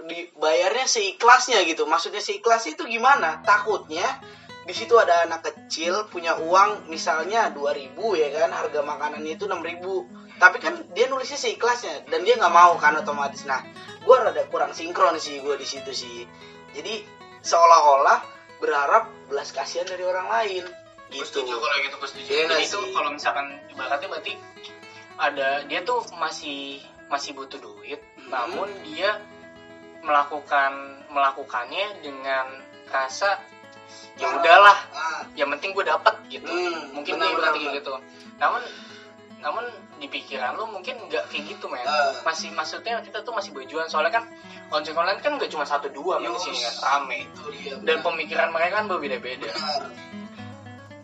[0.00, 1.84] dibayarnya seikhlasnya gitu.
[1.84, 3.44] Maksudnya seikhlas itu gimana?
[3.44, 4.06] Takutnya
[4.64, 10.38] di situ ada anak kecil punya uang misalnya 2000 ya kan harga makanannya itu 6000
[10.40, 13.44] tapi kan dia nulisnya seikhlasnya dan dia nggak mau kan otomatis.
[13.44, 13.60] Nah
[14.00, 16.24] gue rada kurang sinkron sih gue di situ sih.
[16.72, 17.04] Jadi
[17.44, 20.64] seolah-olah berharap belas kasihan dari orang lain.
[21.10, 21.26] Gitu.
[21.26, 22.28] Setuju kalau gitu gue setuju.
[22.30, 24.32] Jadi nggak itu kalau misalkan ibaratnya berarti
[25.20, 27.98] ada dia tuh masih masih butuh duit
[28.30, 28.30] Hmm.
[28.30, 29.18] namun dia
[30.06, 32.46] melakukan melakukannya dengan
[32.88, 33.42] rasa
[34.14, 36.46] ya udahlah ah, yang penting gue dapet gitu.
[36.46, 37.94] Hmm, mungkin benar, berarti benar, gitu.
[38.38, 38.62] Namun
[39.40, 39.64] namun
[39.96, 41.80] di pikiran lu mungkin nggak kayak gitu men.
[41.84, 42.12] Ah.
[42.24, 43.88] masih maksudnya kita tuh masih berjuang.
[43.88, 44.24] Soalnya kan
[44.72, 47.24] ojek online kan nggak cuma satu dua men di sini kan rame.
[47.28, 49.48] Itu dia dan pemikiran mereka kan berbeda-beda.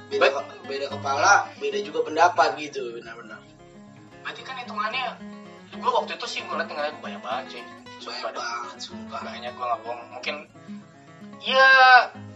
[0.07, 3.41] Beda ke- beda kepala beda juga pendapat gitu benar-benar.
[4.23, 5.07] Berarti kan hitungannya
[5.77, 7.63] gue waktu itu sih ngeliat ngeliat banyak banget cuy.
[8.01, 9.21] Sumpah banyak banget sumpah.
[9.25, 10.01] Banyak gue nggak bohong.
[10.13, 10.37] Mungkin
[11.43, 11.69] ya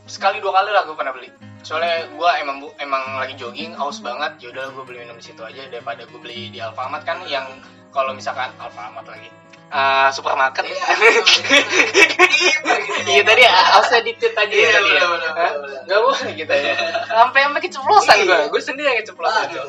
[0.09, 1.31] sekali dua kali lah gue pernah beli
[1.63, 4.37] soalnya gue emang bu- emang lagi jogging aus banget.
[4.41, 7.03] Yaudah gue beli minum di situ aja daripada gue beli di Alfamart.
[7.03, 7.47] Kan yang
[7.89, 9.29] kalau misalkan Alfamart lagi.
[9.71, 10.67] Ah, supermarket.
[10.67, 10.83] Iya.
[13.07, 15.03] iya tadi ausnya dikit aja Iya, ya tadi ya.
[15.87, 16.51] nggak boleh gitu.
[16.51, 16.75] Ya
[17.07, 18.27] sampai sampai keceplosan Iya.
[18.27, 19.67] gue gue sendiri yang keceplosan wadidaw.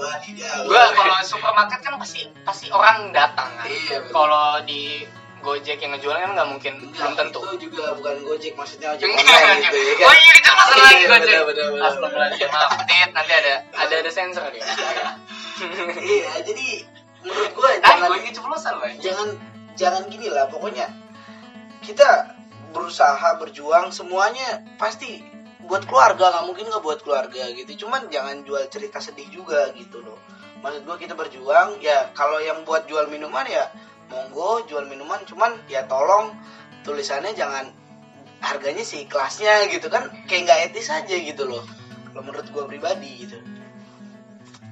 [0.65, 3.67] gue kalau supermarket kan pasti pasti orang datang kan.
[3.69, 5.06] Iya, kalau di
[5.41, 7.39] Gojek yang ngejual kan nggak mungkin belum Enggak, tentu.
[7.49, 10.06] itu juga bukan gojek maksudnya ojek online gitu ya kan?
[10.06, 11.36] Oh iya keceplosan Iya, lagi Gojek.
[11.82, 12.71] Astagfirullahaladzim maaf.
[12.86, 14.63] Tit, nanti ada ada ada sensor ya
[16.15, 16.67] iya jadi
[17.21, 19.27] menurut gue jangan gue keceplosan jangan
[19.73, 20.89] jangan gini lah pokoknya
[21.82, 22.34] kita
[22.71, 25.21] berusaha berjuang semuanya pasti
[25.62, 27.86] buat keluarga nggak mungkin nggak buat keluarga gitu.
[27.86, 30.17] Cuman jangan jual cerita sedih juga gitu loh.
[30.62, 33.69] Maksud gua kita berjuang ya kalau yang buat jual minuman ya
[34.12, 36.36] monggo jual minuman cuman ya tolong
[36.84, 37.71] tulisannya jangan
[38.41, 41.63] harganya sih kelasnya gitu kan kayak nggak etis aja gitu loh
[42.12, 43.39] kalau menurut gua pribadi gitu.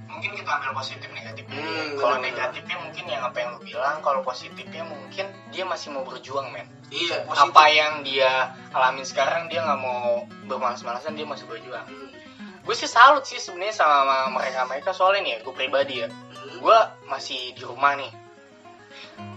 [0.10, 4.20] Mungkin kita ambil positif negatifnya Hmm, kalau negatifnya mungkin yang apa yang lu bilang kalau
[4.22, 6.68] positifnya mungkin dia masih mau berjuang men.
[6.92, 11.88] Iya apa yang dia alamin sekarang dia nggak mau bermalas-malasan dia masih berjuang.
[11.88, 12.12] Hmm.
[12.60, 16.08] gue sih salut sih sebenarnya sama mereka mereka soalnya nih ya gue pribadi ya.
[16.12, 16.60] Hmm.
[16.60, 18.12] gue masih di rumah nih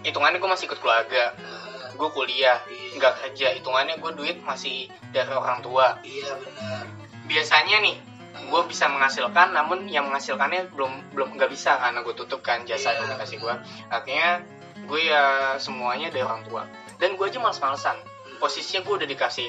[0.02, 1.32] hitungannya gue masih ikut keluarga.
[1.94, 2.98] Gue kuliah Iya.
[2.98, 3.46] nggak kerja.
[3.56, 5.98] Hitungannya gue duit masih dari orang tua.
[6.02, 6.84] Iya benar.
[7.28, 7.96] Biasanya nih
[8.32, 12.92] gue bisa menghasilkan namun yang menghasilkannya belum belum nggak bisa karena gue tutup kan jasa
[12.92, 13.04] Iya.
[13.04, 13.54] komunikasi gue
[13.92, 14.30] akhirnya
[14.88, 15.24] gue ya
[15.60, 16.64] semuanya dari orang tua.
[16.98, 17.96] Dan gue aja males-malesan.
[18.42, 19.46] Posisinya gue udah dikasih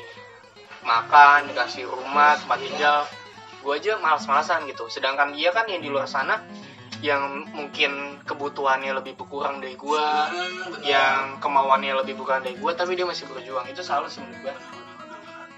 [0.84, 3.00] makan dikasih rumah tempat tinggal.
[3.64, 4.92] Gue aja males-malesan gitu.
[4.92, 6.44] Sedangkan dia kan yang di luar sana
[7.04, 12.96] yang mungkin kebutuhannya lebih berkurang dari gue Hmm, yang kemauannya lebih berkurang dari gue tapi
[12.96, 13.68] dia masih berjuang.
[13.68, 14.54] Itu salah sih gue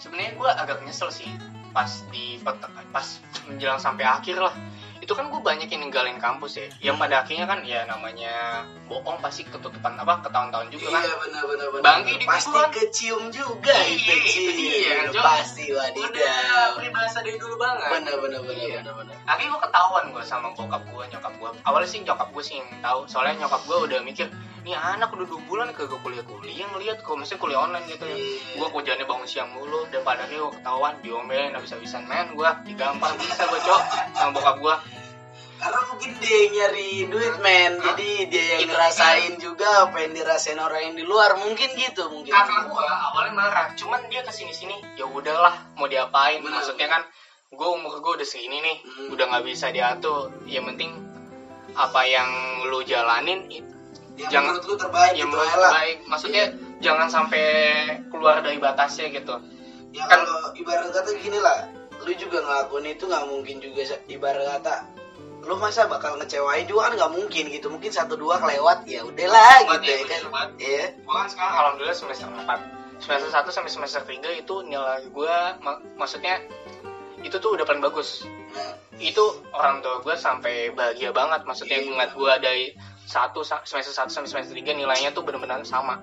[0.02, 1.30] sebenarnya gue agak nyesel sih
[1.72, 3.08] pas di pas
[3.52, 4.56] menjelang sampai akhir lah
[5.06, 9.22] itu kan gue banyak yang ninggalin kampus ya yang pada akhirnya kan ya namanya bohong
[9.22, 11.84] pasti ketutupan apa ketahun-tahun juga kan Iya benar benar benar.
[11.86, 12.72] Bangke di pasti kuburan.
[12.72, 15.24] kecium juga Iya, itu itu dia, kan, Cok.
[15.24, 16.70] pasti udah wadidaw.
[16.76, 18.78] peribahasa dari dulu banget Benar benar benar Iya.
[18.82, 19.16] benar benar.
[19.24, 22.70] akhirnya gue ketahuan gue sama bokap gue nyokap gue awalnya sih nyokap gue sih yang
[22.80, 24.28] tahu soalnya nyokap gue udah mikir
[24.62, 28.18] nih anak udah dua bulan kagak kuliah kuliah ngeliat kok mesti kuliah online gitu ya
[28.18, 28.58] Iya.
[28.58, 32.50] gue kerjanya bangun siang mulu dan pada akhirnya gue ketahuan diomelin habis habisan main gue
[32.66, 34.76] digampar bisa gue cok sama bokap gue
[35.66, 40.14] Karena mungkin dia yang nyari duit men, jadi dia yang Itu ngerasain juga apa yang
[40.14, 42.30] dirasain orang yang di luar, mungkin gitu mungkin.
[42.30, 43.68] kakak gue awalnya marah.
[43.74, 46.38] Cuman dia ke sini sini ya udahlah mau diapain.
[46.38, 46.54] Bener.
[46.54, 47.02] maksudnya kan
[47.50, 48.78] gue umur gue udah segini nih.
[48.78, 49.10] Hmm.
[49.10, 50.30] udah nggak bisa diatur.
[50.46, 50.92] Yang penting
[51.74, 52.30] apa yang
[52.70, 55.72] lu jalanin Yang jangan- menurut lu terbaik yang gitu menurut lah.
[55.74, 56.44] baik maksudnya
[56.78, 57.44] jangan sampai
[58.08, 59.34] keluar dari batasnya gitu.
[59.92, 61.68] Ya kan- kalau ibarat kata gini lah,
[62.00, 64.76] lu juga ngelakuin itu nggak mungkin juga ibarat kata
[65.46, 66.90] lu masa bakal ngecewain juga?
[66.90, 67.68] Kan nggak mungkin gitu.
[67.70, 70.22] Mungkin satu dua kelewat ya udahlah gitu ya kan.
[70.58, 70.86] Iya.
[70.98, 72.60] gue kan sekarang alhamdulillah semester 4
[72.96, 76.42] semester 1 sampai semester 3 itu nilai gue mak- maksudnya
[77.22, 78.26] itu tuh udah paling bagus.
[78.26, 81.44] Nah, itu orang tua gue sampai bahagia banget.
[81.44, 81.88] Maksudnya Iya.
[81.90, 82.66] ngeliat gue dari
[83.06, 86.02] satu sa- semester 1 sampai semester 3 nilainya tuh bener-bener sama.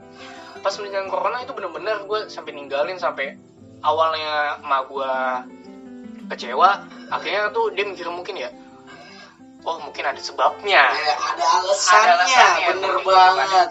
[0.62, 3.34] Pas menjelang corona itu bener-bener gue sampai ninggalin sampai
[3.82, 5.12] awalnya emak gue
[6.30, 6.70] kecewa
[7.10, 8.48] akhirnya tuh dia mikir mungkin ya
[9.62, 10.82] oh mungkin ada sebabnya.
[10.90, 13.68] Kayak ada alasannya, alasannya, bener banget.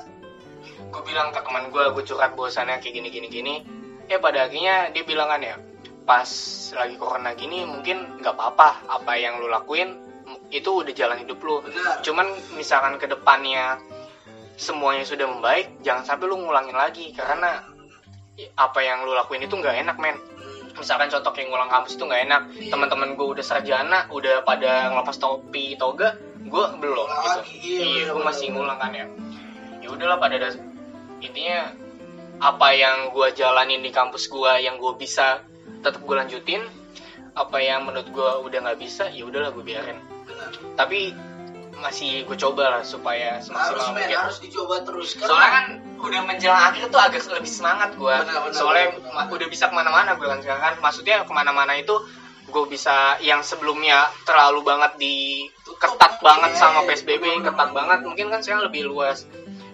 [0.91, 3.55] Gue bilang ke teman gue gue curhat bosannya kayak gini gini gini.
[4.11, 5.55] Ya pada akhirnya dia bilang kan ya
[6.03, 6.27] pas
[6.75, 9.95] lagi corona gini mungkin nggak apa-apa apa yang lu lakuin
[10.51, 11.63] itu udah jalan hidup lu.
[11.63, 12.03] Bener.
[12.03, 12.27] Cuman
[12.59, 13.79] misalkan ke depannya
[14.59, 17.63] semuanya sudah membaik jangan sampai lu ngulangin lagi karena
[18.55, 20.17] apa yang lu lakuin itu nggak enak men
[20.73, 22.41] misalkan contoh kayak ngulang kampus itu nggak enak.
[22.53, 22.71] Iya.
[22.71, 27.39] teman-teman gue udah sarjana udah pada ngelepas topi toga gue belum Ngulang gitu.
[27.63, 29.05] iya, iya gue masih ngulang kan ya.
[29.79, 30.59] Ya udahlah pada das-
[31.21, 31.71] intinya
[32.41, 35.45] apa yang gue jalanin di kampus gue yang gue bisa
[35.81, 36.65] tetap gue lanjutin
[37.31, 40.01] apa yang menurut gue udah nggak bisa ya udahlah gue biarin.
[40.73, 41.13] Tapi
[41.81, 44.17] masih gue coba lah supaya harus semaksimal men mungkin.
[44.21, 45.09] harus dicoba terus.
[45.17, 45.65] Soalnya kan
[45.97, 48.15] udah menjelang akhir tuh agak lebih semangat gue
[48.53, 49.11] soalnya benar.
[49.11, 50.73] ma- udah bisa ke mana-mana gue kan sekarang kan.
[50.79, 51.95] Maksudnya ke mana-mana itu
[52.45, 56.59] gue bisa yang sebelumnya terlalu banget di ketat mungkin banget ya.
[56.59, 59.25] sama PSBB Benar, ketat banget mungkin kan sekarang lebih luas.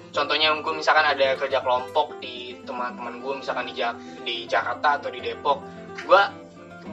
[0.09, 5.11] Contohnya gue misalkan ada kerja kelompok di teman-teman gue misalkan di Jak- di Jakarta atau
[5.11, 5.59] di Depok
[5.99, 6.21] gue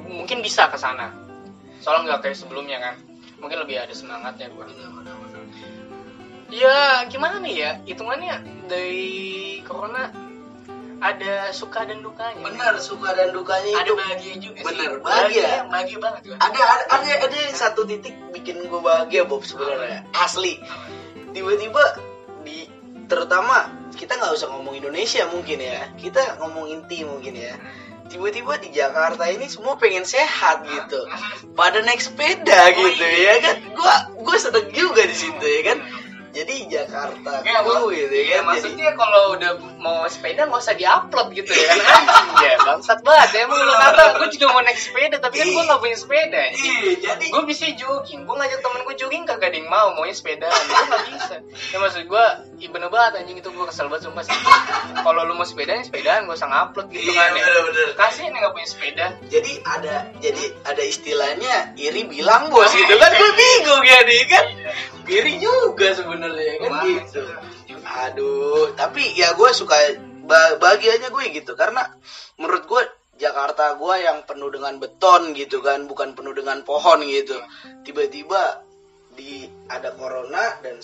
[0.08, 1.14] mungkin bisa ke sana.
[1.78, 2.94] Soalnya nggak kayak sebelumnya kan
[3.44, 4.64] mungkin lebih ada semangatnya gue
[6.48, 8.40] ya gimana ya hitungannya?
[8.64, 10.08] Dari corona
[11.04, 12.40] ada suka dan dukanya.
[12.40, 14.66] Bener suka dan dukanya ada itu bahagia juga sih.
[14.72, 15.68] Bener, bahagia.
[15.68, 15.98] bahagia.
[16.00, 20.08] banget gue ada ada ada, ada yang satu titik bikin gue bahagia Bob sebenarnya.
[20.16, 20.62] Asli.
[21.36, 21.82] Tiba-tiba
[22.46, 22.64] di
[23.04, 25.92] terutama kita nggak usah ngomong Indonesia mungkin ya.
[26.00, 27.60] Kita ngomong inti mungkin ya
[28.08, 31.00] tiba-tiba di Jakarta ini semua pengen sehat gitu.
[31.56, 33.56] Pada naik sepeda gitu ya kan?
[33.74, 35.78] Gua gua sedek juga di situ ya kan
[36.34, 40.44] jadi Jakarta Ya, cool mak- gitu iya, ya kan jadi maksudnya kalau udah mau sepeda
[40.44, 42.02] nggak usah diupload gitu ya kan?
[42.44, 43.28] Ya bangsat banget.
[43.32, 46.40] Ya emang lu kata gue juga mau naik sepeda tapi kan gue nggak punya sepeda
[46.50, 50.12] iya jadi gue bisa jogging gue ngajak temen gue jogging kagak ada yang mau maunya
[50.12, 50.44] sepeda.
[50.44, 51.34] Gue nggak bisa.
[51.70, 52.24] Ya maksud gue
[52.56, 54.34] iya bener banget anjing itu gue kesel banget sumpah sih.
[54.96, 57.44] Kalau lu mau sepedanya sepedaan gak usah ngupload gitu Iya, kan ya.
[57.44, 57.88] bener-bener.
[57.94, 59.06] kasih yang nggak punya sepeda.
[59.26, 64.44] Jadi ada jadi ada istilahnya iri bilang bos gitu kan gue bingung ya nih kan
[65.08, 67.22] iri juga sebenarnya kan gitu.
[67.84, 69.76] aduh tapi ya gue suka
[70.24, 71.52] ba- bahagianya gue gitu.
[71.54, 71.84] Karena
[72.40, 72.82] menurut gue
[73.14, 77.38] Jakarta gue yang penuh dengan beton gitu kan bukan penuh dengan pohon gitu.
[77.86, 78.64] Tiba-tiba
[79.14, 80.82] di ada corona dan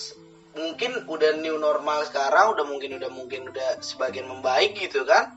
[0.54, 5.34] mungkin udah new normal sekarang udah mungkin udah mungkin udah sebagian membaik gitu kan.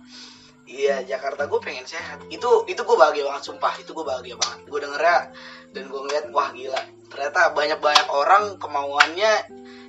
[0.63, 2.23] Iya Jakarta gue pengen sehat.
[2.29, 3.73] Itu itu gue bahagia banget sumpah.
[3.81, 4.59] Itu gue bahagia banget.
[4.69, 5.33] Gue dengernya
[5.73, 9.33] dan gue ngeliat wah gila ternyata banyak banyak orang kemauannya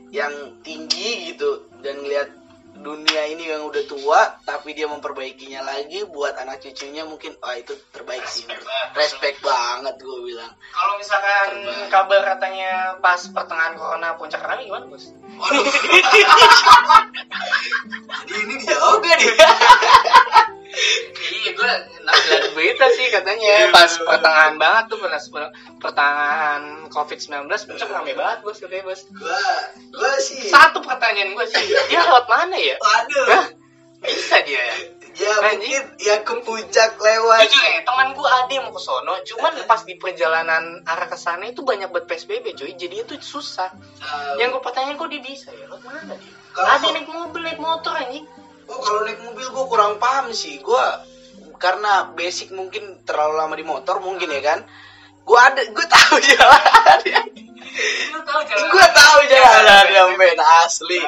[0.09, 0.33] yang
[0.65, 2.29] tinggi gitu dan ngeliat
[2.75, 7.73] dunia ini yang udah tua tapi dia memperbaikinya lagi buat anak cucunya mungkin wah itu
[7.95, 11.89] terbaik sih Respect respect banget gue bilang Kalau misalkan Terbaik.
[11.89, 15.07] kabar katanya pas pertengahan corona puncak rame gimana bos?
[15.39, 15.65] Waduh.
[18.35, 19.33] Ini dijawab gak nih?
[21.35, 25.25] iya gue lihat berita sih katanya pas pertengahan banget tuh pas
[25.81, 29.01] pertengahan covid 19 puncak rame banget bos katanya bos.
[29.15, 29.43] Gua,
[29.95, 30.51] gua sih.
[30.51, 32.77] Satu pertanyaan gue sih dia lewat mana ya?
[32.79, 33.27] Waduh.
[33.31, 33.45] Hah?
[34.05, 34.77] Bisa dia ya?
[35.15, 37.47] Ya Nah, mungkin yang ke puncak lewat.
[37.47, 41.15] Jujur ya, teman gue ada yang mau ke sono, cuman pas di perjalanan arah ke
[41.15, 43.71] sana itu banyak buat PSBB cuy, jadi itu susah.
[44.03, 46.33] Uh, Yang gue pertanyaan kok dia bisa ya, lewat mana dia?
[46.59, 48.27] Ada naik mobil, naik motor anjing.
[48.69, 50.61] Oh, kalau naik mobil gua kurang paham sih.
[50.61, 51.03] Gua
[51.59, 54.61] karena basic mungkin terlalu lama di motor mungkin ya kan.
[55.25, 56.99] Gua ada, gua tahu jalan.
[58.13, 58.71] Lu tahu jalan?
[58.71, 61.01] gue tahu jalan yang beda asli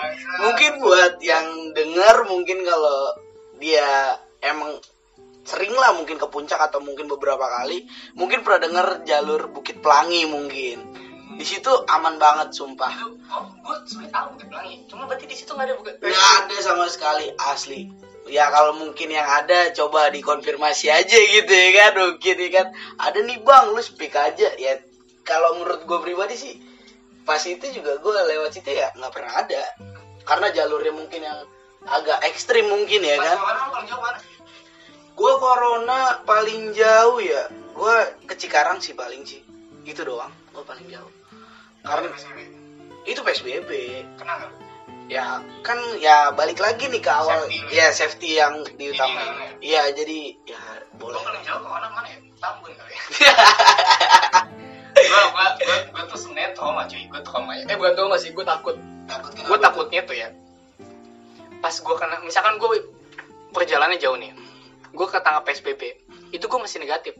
[0.42, 3.14] mungkin buat yang denger mungkin kalau
[3.62, 4.78] dia emang
[5.46, 7.86] sering lah mungkin ke puncak atau mungkin beberapa kali
[8.18, 12.94] mungkin pernah denger jalur Bukit Pelangi mungkin di situ aman banget sumpah.
[13.34, 14.38] Oh, gue tahu.
[14.86, 17.90] Cuma berarti di situ nggak ada Bukit nggak ada sama sekali asli.
[18.30, 21.92] Ya kalau mungkin yang ada coba dikonfirmasi aja gitu ya kan?
[21.98, 22.66] Mungkin ya kan?
[23.02, 24.54] Ada nih bang lu speak aja.
[24.54, 24.78] Ya
[25.26, 26.54] kalau menurut gue pribadi sih
[27.26, 29.62] pas itu juga gue lewat situ ya nggak pernah ada.
[30.22, 31.42] Karena jalurnya mungkin yang
[31.90, 33.36] agak ekstrim mungkin ya kan?
[35.18, 37.50] Gue corona paling jauh ya.
[37.74, 37.96] Gue
[38.30, 39.42] ke Cikarang sih paling sih.
[39.82, 41.15] Itu doang gue paling jauh
[41.86, 42.38] karena PSBB.
[43.06, 43.70] itu psbb
[44.18, 44.52] Kena nggak?
[45.06, 47.46] ya kan ya balik lagi nih ke awal.
[47.46, 47.58] Safety.
[47.70, 49.22] ya safety yang diutamain.
[49.22, 50.58] Minimal, iya jadi ya
[50.98, 52.18] Gue boleh paling jauh ke mana mana ya?
[52.42, 53.02] Tambun kali ya.
[54.96, 57.06] gue gue gue gue tuh sebenarnya trauma cuy.
[57.06, 57.62] Gue trauma ya.
[57.70, 58.74] Eh bukan trauma sih gue takut.
[59.06, 60.28] Takut kenapa gue takutnya tuh ya.
[61.62, 62.68] Pas gue kena misalkan gue
[63.54, 64.34] perjalanannya jauh nih.
[64.90, 65.82] Gue ketangkap psbb
[66.34, 67.14] itu gue masih negatif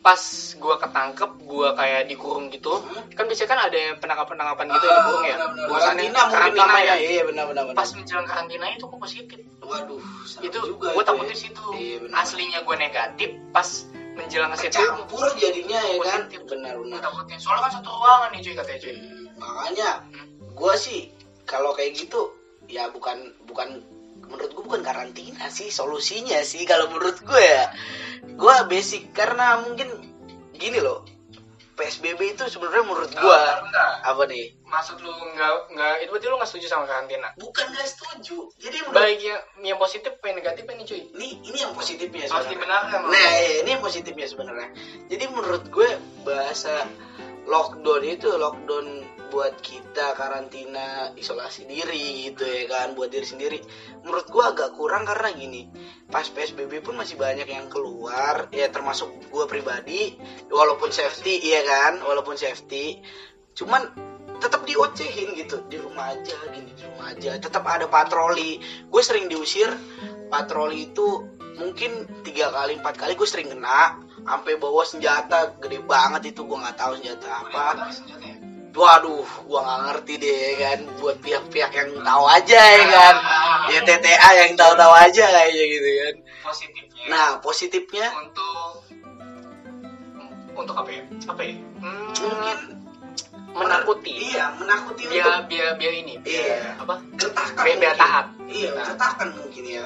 [0.00, 0.22] pas
[0.56, 2.80] gue ketangkep gue kayak dikurung gitu
[3.12, 5.36] kan biasanya kan ada yang penangkapan penangkapan gitu yang dikurung ya?
[5.68, 6.84] karantina mungkin karantina namanya.
[6.88, 6.94] ya?
[6.96, 7.76] Iya benar benar benar.
[7.76, 9.38] Pas menjelang karantina itu gue positif.
[9.60, 10.00] Waduh
[10.40, 11.32] itu juga gue takut ya.
[11.32, 11.64] di situ.
[11.76, 12.16] Iya benar.
[12.24, 13.68] Aslinya gue negatif pas
[14.16, 14.80] menjelang ke situ.
[14.80, 16.20] Campur jadinya ya kan?
[16.24, 16.40] Positif.
[16.48, 18.94] benar gue benar takutnya soalnya kan satu ruangan nih cuy katanya cuy.
[18.96, 19.88] Hmm, makanya
[20.40, 21.00] gue sih
[21.44, 22.20] kalau kayak gitu
[22.72, 23.84] ya bukan bukan
[24.30, 27.74] menurut gue bukan karantina sih solusinya sih kalau menurut gue ya
[28.24, 29.90] gue basic karena mungkin
[30.54, 31.02] gini loh
[31.80, 33.92] psbb itu sebenarnya menurut gue Bentar, bentar.
[34.04, 37.88] apa nih maksud lu nggak nggak itu berarti lu nggak setuju sama karantina bukan gak
[37.88, 42.28] setuju jadi menurut baik yang yang positif yang negatif ini cuy ini ini yang positifnya
[42.28, 42.52] harus sebenarnya.
[42.52, 44.68] dibenarkan Nah, iya, ini yang positifnya sebenarnya.
[45.10, 45.88] Jadi menurut gue
[46.22, 46.86] bahasa
[47.48, 48.86] lockdown itu lockdown
[49.30, 53.58] buat kita karantina isolasi diri gitu ya kan buat diri sendiri.
[54.02, 55.70] Menurut gue agak kurang karena gini.
[56.10, 60.18] Pas PSBB pun masih banyak yang keluar ya termasuk gue pribadi
[60.50, 62.98] walaupun safety iya kan walaupun safety
[63.54, 63.86] cuman
[64.40, 69.28] tetap diocehin gitu di rumah aja gini di rumah aja tetap ada patroli gue sering
[69.28, 69.68] diusir
[70.32, 71.28] patroli itu
[71.60, 76.58] mungkin tiga kali empat kali gue sering kena sampai bawa senjata gede banget itu gue
[76.58, 77.66] nggak tahu senjata apa.
[78.70, 80.78] Waduh gue nggak ngerti deh ya kan.
[80.98, 83.14] Buat pihak-pihak yang tahu aja ya kan.
[83.68, 86.14] Ya TTA yang tahu-tahu aja kayaknya gitu kan.
[86.40, 88.06] Positifnya nah positifnya?
[88.12, 88.72] untuk
[90.54, 91.02] untuk apa ya?
[91.26, 91.54] Apa ya?
[91.80, 92.58] Hmm, mungkin
[93.50, 94.12] menakuti.
[94.30, 96.58] iya menakuti untuk biar biar biar ini biar Iya.
[96.78, 96.94] apa?
[97.18, 98.26] Gertakan biar, biar taat.
[98.46, 98.84] Iya Nah.
[98.86, 99.84] gertakan mungkin ya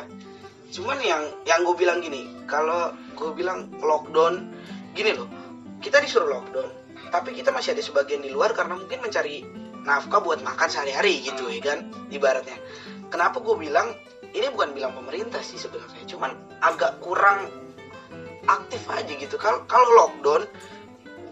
[0.74, 4.50] cuman yang yang gue bilang gini kalau gue bilang lockdown
[4.90, 5.30] gini loh
[5.78, 6.84] kita disuruh lockdown
[7.14, 9.46] tapi kita masih ada sebagian di luar karena mungkin mencari
[9.84, 12.56] nafkah buat makan sehari-hari gitu ya kan ibaratnya.
[13.12, 13.94] Kenapa gue bilang
[14.34, 16.34] ini bukan bilang pemerintah sih sebenarnya cuman
[16.64, 17.46] agak kurang
[18.48, 19.36] aktif aja gitu.
[19.38, 20.42] Kalau kalau lockdown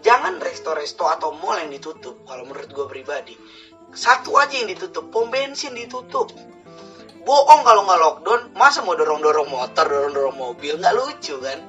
[0.05, 3.35] jangan resto-resto atau mall yang ditutup kalau menurut gue pribadi.
[3.93, 6.31] Satu aja yang ditutup pom bensin ditutup
[7.23, 11.59] bohong kalau nggak lockdown masa mau dorong dorong motor dorong dorong mobil nggak lucu kan?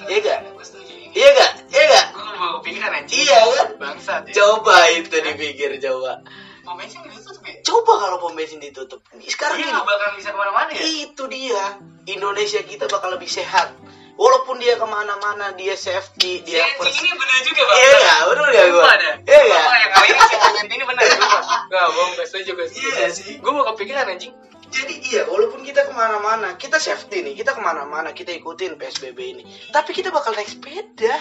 [0.00, 3.68] Iya gak gue ini iya gak iya gak gue kepikiran aja Iya, kan?
[3.76, 4.32] bangsat ya.
[4.32, 6.24] Coba itu dipikir coba.
[6.64, 7.60] Pom bensin itu tuh ya?
[7.60, 9.04] Coba kalau pom bensin ditutup.
[9.20, 10.80] Sekarang iya nggak bakal bisa ke mana-mana ya?
[10.80, 11.76] Itu dia.
[12.06, 13.76] Indonesia kita bakal lebih sehat.
[14.16, 17.76] Walaupun dia ke mana-mana dia safety dia anjing pers- ini bener juga bang.
[17.76, 18.20] iya nggak?
[18.22, 18.84] Bener nggak gue
[19.26, 21.42] iya Sumpah, yang kali ini monyet ini sumpah.
[21.70, 22.88] Nggak, bohong, gak setuju, gak setuju.
[22.90, 23.30] Iya sih.
[23.36, 24.32] Gue mau kepikiran anjing.
[24.70, 29.18] Jadi iya walaupun kita ke mana-mana kita safety nih kita ke mana-mana kita ikutin psbb
[29.18, 29.42] ini
[29.74, 31.14] tapi kita bakal naik sepeda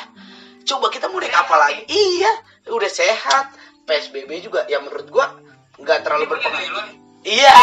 [0.69, 2.31] coba kita mau naik apa lagi iya
[2.69, 3.51] udah sehat
[3.89, 6.85] psbb juga ya menurut gua nggak terlalu berpengaruh.
[7.23, 7.55] Iya.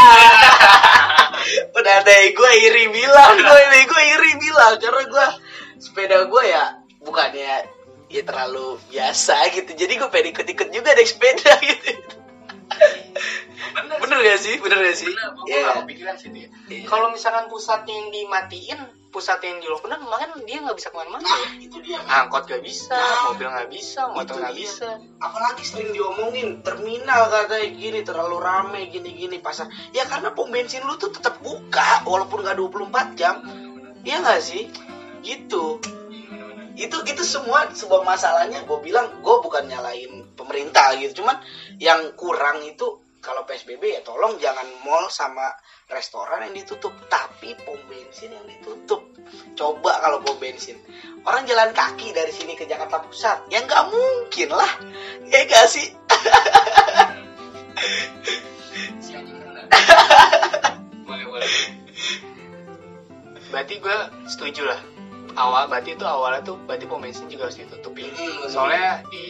[1.78, 5.26] Udah deh gue iri bilang gue ini gue iri bilang karena gue
[5.80, 6.64] sepeda gue ya
[7.04, 7.68] bukannya
[8.08, 9.70] ya terlalu biasa gitu.
[9.76, 11.92] Jadi gue pengen ikut-ikut juga naik sepeda gitu.
[12.66, 13.96] Bener.
[14.00, 14.54] Bener gak sih?
[14.58, 15.08] Bener gak sih?
[15.08, 15.64] Bener, gue Iya.
[15.64, 16.48] gak kepikiran sih dia.
[16.68, 16.84] Iya.
[16.86, 21.24] Kalau misalkan pusatnya yang dimatiin, pusatnya yang di lockdown, makanya dia nggak bisa ke mana-mana.
[21.24, 21.98] Nah, itu dia.
[22.04, 24.60] Angkot gak bisa, Nah, mobil gak bisa, motor itu gak dia.
[24.68, 24.88] bisa.
[25.18, 29.66] Apalagi sering diomongin terminal katanya gini terlalu rame gini-gini pasar.
[29.90, 33.40] Ya karena pom bensin lu tuh tetap buka walaupun gak 24 jam.
[34.04, 34.68] Iya gak sih?
[35.24, 35.80] Gitu.
[36.76, 38.62] Itu itu semua sebuah masalahnya.
[38.68, 41.24] Gue bilang gue bukan nyalain pemerintah gitu.
[41.24, 41.40] Cuman
[41.80, 45.50] yang kurang itu kalau psbb ya tolong jangan mall sama
[45.88, 46.92] restoran yang ditutup.
[47.08, 49.08] Tapi pom bensin yang ditutup.
[49.56, 50.76] Coba kalau pom bensin.
[51.24, 53.48] Orang jalan kaki dari sini ke Jakarta Pusat.
[53.48, 54.72] Ya nggak mungkin lah.
[55.32, 55.90] Ya gak sih?
[61.06, 61.50] Boleh, boleh.
[63.50, 64.95] Berarti gue setuju lah.
[65.36, 68.08] Awal berarti itu awalnya tuh berarti pom bensin juga harus ditutupin.
[68.16, 69.24] Hmm, Soalnya di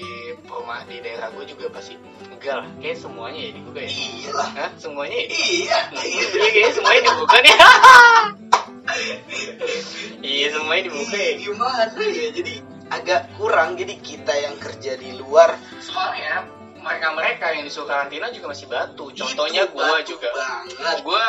[0.46, 1.98] rumah di daerah gue juga pasti
[2.30, 2.66] enggak lah.
[2.78, 3.90] Kayak semuanya ya dibuka ya.
[3.90, 4.70] iya lah Hah?
[4.78, 5.26] Semuanya ya?
[5.34, 7.54] iya Iya kayaknya semuanya dibuka nih.
[10.22, 11.32] iya semuanya dibuka ya.
[11.42, 12.54] gimana ya jadi
[12.86, 16.46] agak kurang jadi kita yang kerja di luar Soalnya
[16.78, 19.10] mereka-mereka yang disuruh karantina juga masih batu.
[19.10, 20.30] Contohnya gue juga.
[21.02, 21.24] Gue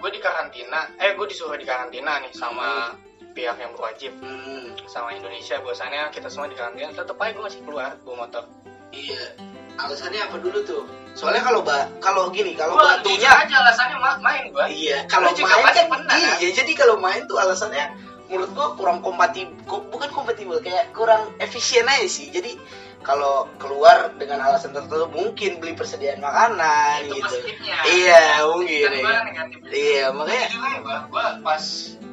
[0.00, 0.88] gue di karantina.
[0.96, 2.96] Eh gue disuruh di karantina nih sama
[3.32, 5.58] pihak yang berwajib Hmm, sama Indonesia.
[5.58, 6.90] Bahwasannya kita semua di karantina.
[6.90, 8.44] Tetap aja gue masih keluar bawa motor.
[8.90, 9.32] iya
[9.74, 14.20] alasannya apa dulu tuh soalnya kalau ba kalau gini kalau Gua batunya aja alasannya ma-
[14.20, 14.64] main gue.
[14.68, 16.36] iya kalau main kan pernah, kan?
[16.36, 17.88] iya jadi kalau main tuh alasannya
[18.28, 19.56] menurut gua kurang kompatibel
[19.88, 22.52] bukan kompatibel kayak kurang efisien aja sih jadi
[23.00, 27.76] kalau keluar dengan alasan tertentu mungkin beli persediaan makanan Itu gitu positifnya.
[27.88, 29.20] iya mungkin Kan ya.
[29.24, 29.70] negatifnya.
[29.72, 31.64] iya makanya gue, gue pas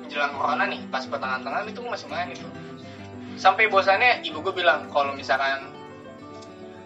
[0.09, 2.47] menjelang corona nih, pas pertengahan-tengahan itu gue masih main itu.
[3.37, 5.69] Sampai bosannya ibu gue bilang kalau misalkan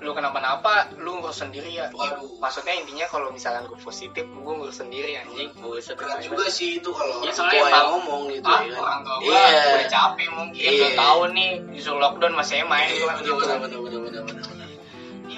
[0.04, 1.88] lu kenapa-napa, lu ngurus sendiri ya.
[1.96, 2.36] Waduh.
[2.44, 5.56] Maksudnya intinya kalau misalkan gue positif, gue ngurus sendiri anjing.
[5.64, 5.96] Buset.
[5.96, 9.16] berat juga sih itu kalau Iya, orang soalnya yang ngomong gitu Ah, ya orang tua
[9.24, 9.64] gue Iya.
[9.64, 10.76] udah capek mungkin, Iya.
[10.76, 13.58] udah tahu nih disuruh lockdown masih main Iya, gue bener, gitu bener, kan.
[13.64, 14.63] bener, bener, bener, bener, bener.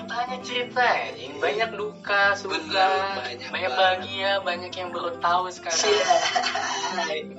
[0.05, 5.49] Ya, banyak cerita anjing, banyak duka, suka, Bener, banyak, banyak bahagia, banyak yang baru tahu
[5.49, 5.81] sekarang.
[5.81, 6.05] Cia.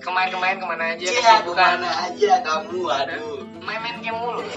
[0.03, 1.07] Kemarin-kemarin ke mana aja?
[1.07, 1.79] Cia, kesibukan.
[1.79, 3.47] ke mana aja kamu aduh.
[3.63, 4.43] Main-main game mulu.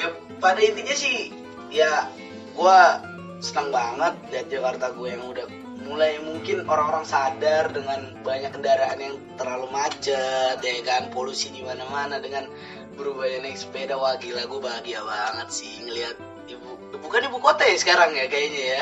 [0.00, 1.28] ya pada intinya sih
[1.68, 2.08] ya
[2.56, 3.04] gua
[3.44, 5.44] senang banget lihat Jakarta gue yang udah
[5.84, 11.12] mulai mungkin orang-orang sadar dengan banyak kendaraan yang terlalu macet ya kan?
[11.12, 12.48] Polusi di mana-mana dengan
[12.98, 16.18] berubahnya naik sepeda wah gila gue bahagia banget sih ngelihat
[16.50, 18.80] ibu bukan ibu kota ya sekarang ya kayaknya ya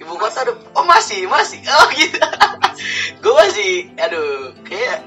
[0.00, 2.16] ibu kota udah oh masih masih oh gitu
[3.22, 5.04] gue masih aduh kayak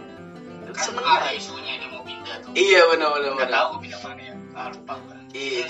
[0.77, 2.51] seneng ada banget isunya dia mau pindah tuh.
[2.55, 4.35] iya benar benar Nggak benar tahu mau pindah mana ya.
[4.51, 5.15] Ah, lupa gua.
[5.31, 5.63] iya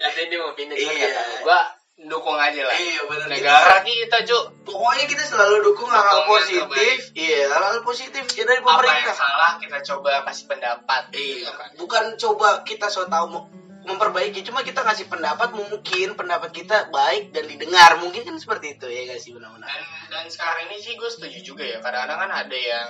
[0.00, 1.08] Katanya dia mau pindah Iya.
[1.40, 1.60] Gua
[2.02, 2.74] dukung aja lah.
[2.76, 4.44] iya benar Negara kita, Cuk.
[4.82, 8.78] Pokoknya kita selalu dukung hal Dukung yang positif iya hal positif ya dari Apa yang
[8.82, 11.02] pemerintah salah kita coba kasih pendapat.
[11.14, 11.68] iya gitu kan.
[11.78, 13.46] bukan coba kita so mau
[13.82, 18.86] memperbaiki cuma kita ngasih pendapat mungkin pendapat kita baik dan didengar mungkin kan seperti itu
[18.86, 21.78] ya gak sih benar-benar Dan, dan sekarang ini sih gue setuju juga ya.
[21.82, 22.88] Kadang-kadang kan ada yang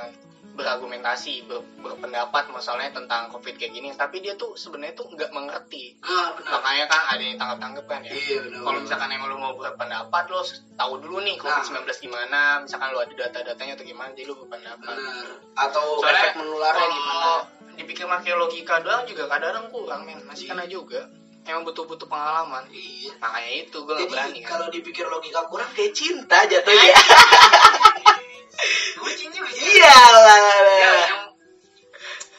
[0.52, 5.96] berargumentasi, ber- berpendapat masalahnya tentang covid kayak gini, tapi dia tuh sebenarnya tuh nggak mengerti.
[6.00, 8.12] ah benar Makanya kan ada yang tangkap-tangkap kan ya.
[8.12, 10.40] iya Kalau misalkan emang lu mau berpendapat, lo
[10.74, 11.42] tahu dulu nih Nah.
[11.42, 14.92] COVID-19 gimana, misalkan lu ada data-datanya atau gimana, jadi lu berpendapat.
[14.92, 17.30] benar atau Soalnya efek menularnya gimana
[17.72, 20.52] dipikir pakai logika doang juga kadang-kadang kurang men, masih Iya.
[20.52, 21.00] kena juga.
[21.42, 22.70] Emang butuh-butuh pengalaman.
[22.70, 24.48] iya Makanya itu gue gak berani kan.
[24.52, 26.94] kalau dipikir logika kurang kayak cinta jatuhnya
[28.96, 29.64] Bucin juga sih.
[29.72, 30.38] iya lah
[30.78, 30.92] Ya,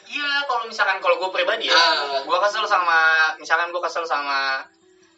[0.06, 2.22] Iya, kalau misalkan kalau gue pribadi ya, Ah.
[2.22, 2.98] gue kesel sama,
[3.34, 4.62] misalkan gue kesel sama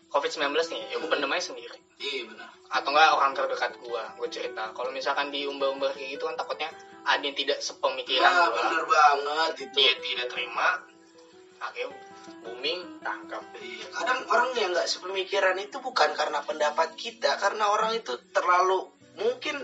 [0.09, 1.77] COVID-19 nih, ya gue pendem aja sendiri.
[1.97, 6.35] iya benar atau enggak orang terdekat gua gue cerita kalau misalkan diumbar-umbar kayak gitu kan
[6.35, 6.69] takutnya
[7.05, 10.83] ada yang tidak sepemikiran nah, gua bener banget itu dia tidak terima
[11.57, 11.97] akhirnya
[12.43, 17.95] booming tangkap Iya, kadang orang yang nggak sepemikiran itu bukan karena pendapat kita, karena orang
[17.95, 19.57] itu terlalu mungkin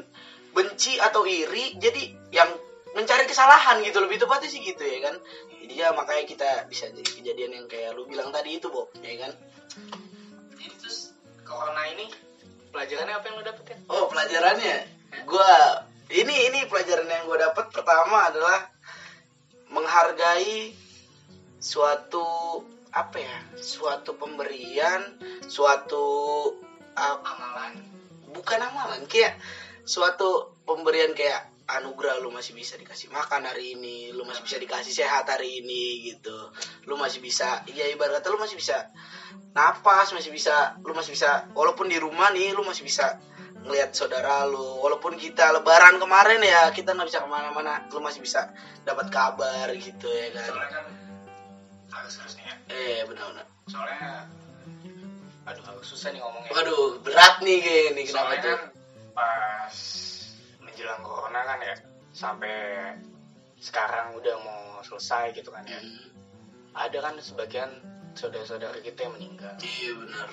[0.53, 2.49] benci atau iri jadi yang
[2.93, 3.99] mencari kesalahan gitu.
[4.05, 5.17] Lebih tepatnya sih gitu ya kan?
[5.63, 9.29] Jadi ya makanya kita bisa jadi kejadian yang kayak lu bilang tadi itu Bob ya
[9.29, 9.33] kan?
[10.57, 12.09] Jadi terus corona ini
[12.73, 13.79] pelajarannya apa yang lo dapetin?
[13.89, 14.77] oh pelajarannya?
[15.29, 15.53] Gua
[16.13, 18.69] ini ini pelajaran yang gue dapat pertama adalah
[19.73, 20.77] menghargai
[21.57, 22.25] suatu
[22.93, 23.39] apa ya?
[23.57, 25.01] Suatu pemberian
[25.49, 26.05] suatu
[26.93, 27.81] uh, Amalan.
[28.33, 29.37] bukan amalan kayak
[29.93, 34.93] suatu pemberian kayak anugerah lu masih bisa dikasih makan hari ini lu masih bisa dikasih
[34.93, 36.49] sehat hari ini gitu.
[36.88, 38.88] Lu masih bisa ya ibarat kata lu masih bisa
[39.53, 43.20] napas masih bisa lu masih bisa walaupun di rumah nih lu masih bisa
[43.62, 44.80] ngelihat saudara lu.
[44.80, 48.49] Walaupun kita lebaran kemarin ya kita nggak bisa ke mana-mana lu masih bisa
[48.88, 50.49] dapat kabar gitu ya kan.
[50.49, 50.84] Soalnya kan
[52.32, 52.55] nih ya.
[52.72, 54.24] eh benar-benar Soalnya
[55.43, 56.51] aduh susah nih ngomongnya.
[56.55, 58.51] waduh berat nih gini kenapa Soalnya tuh?
[58.57, 58.61] kan
[59.13, 59.75] pas
[60.59, 61.77] menjelang corona kan ya
[62.11, 62.57] sampai
[63.57, 65.79] sekarang udah mau selesai gitu kan ya.
[65.79, 66.11] Hmm,
[66.75, 67.71] Ada kan sebagian
[68.13, 70.29] saudara-saudara kita yang meninggal iya benar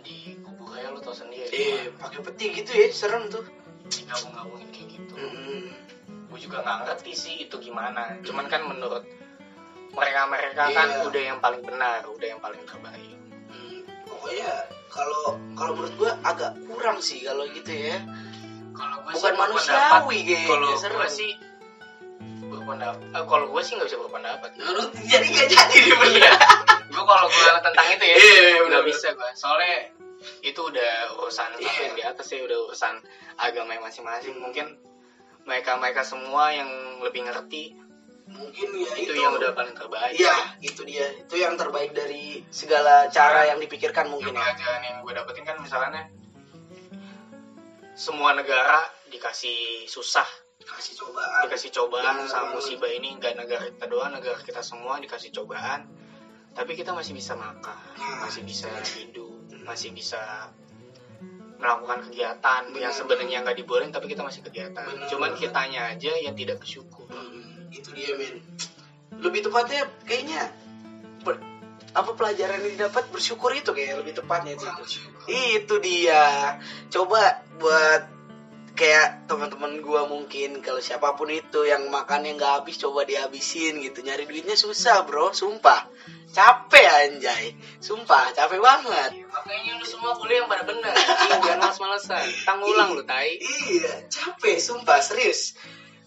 [0.00, 1.48] di kuburnya lu tau sendiri.
[1.48, 3.42] eh pakai peti gitu ya serem tuh
[3.84, 5.14] Gabung-gabungin kayak gitu.
[5.14, 5.64] Mm-mm.
[6.26, 9.02] gue juga nggak ngerti sih itu gimana cuman kan menurut
[9.90, 11.06] mereka mereka kan Iya.
[11.06, 13.14] udah yang paling benar udah yang paling terbaik
[13.46, 14.50] Hmm, pokoknya
[14.94, 15.22] kalau
[15.58, 17.98] kalau menurut gua agak kurang sih kalau gitu ya.
[18.74, 21.30] Kalau gue bukan manusiawi kayaknya kalau gue sih
[22.44, 24.50] berpendapat eh, kalau gue sih nggak bisa berpendapat.
[24.58, 26.22] Menurut jadi gak jadi nih bener.
[26.22, 26.32] Iya
[26.94, 28.82] gue kalau gue tentang itu ya Iya, nggak bener.
[28.86, 29.76] bisa gue soalnya
[30.40, 31.68] itu udah urusan Iya.
[31.68, 32.94] apa yang di atas ya udah urusan
[33.36, 34.34] agama yang masing-masing.
[34.40, 34.66] Mungkin
[35.44, 36.70] mereka mereka semua yang
[37.04, 37.76] lebih ngerti
[38.24, 40.16] mungkin ya itu, itu, yang udah paling terbaik.
[40.16, 41.06] Iya itu dia.
[41.20, 44.54] Itu yang terbaik dari segala cara yang dipikirkan mungkin yang ya.
[44.56, 46.02] pelajaran yang gue dapetin kan misalnya
[47.94, 48.80] semua negara
[49.12, 50.26] dikasih susah.
[50.64, 51.44] Kasih cobaan.
[51.44, 53.12] Dikasih cobaan Benar sama musibah ini.
[53.20, 55.84] Nggak negara kita doang negara kita semua dikasih cobaan.
[56.54, 58.86] Tapi kita masih bisa makan Nah, masih bisa iya.
[59.02, 59.34] hidup
[59.66, 60.52] masih bisa
[61.58, 62.92] melakukan kegiatan yang Benar.
[62.92, 64.84] sebenarnya nggak dibolehin tapi kita masih kegiatan.
[64.84, 65.08] Benar.
[65.08, 67.08] Cuman kitanya aja yang tidak bersyukur.
[67.08, 67.33] Hmm,
[67.74, 68.38] itu dia men
[69.20, 70.50] lebih tepatnya kayaknya
[71.22, 71.54] per-
[71.94, 74.66] apa pelajaran yang didapat bersyukur itu kayak lebih tepatnya itu.
[75.30, 76.58] Itu dia.
[76.90, 78.10] Coba buat
[78.74, 84.02] kayak teman-teman gua mungkin kalau siapa pun itu yang makannya nggak habis coba dihabisin gitu.
[84.02, 85.30] Nyari duitnya susah bro.
[85.30, 85.86] Sumpah.
[86.34, 87.54] Capek anjay.
[87.78, 89.22] Sumpah capek banget.
[89.30, 92.26] Makanya lu semua kuliah yang pada anjing, jangan males-malesan.
[92.42, 93.38] Tang ulang lu tai.
[93.38, 94.98] Iya capek sumpah.
[94.98, 95.54] Serius.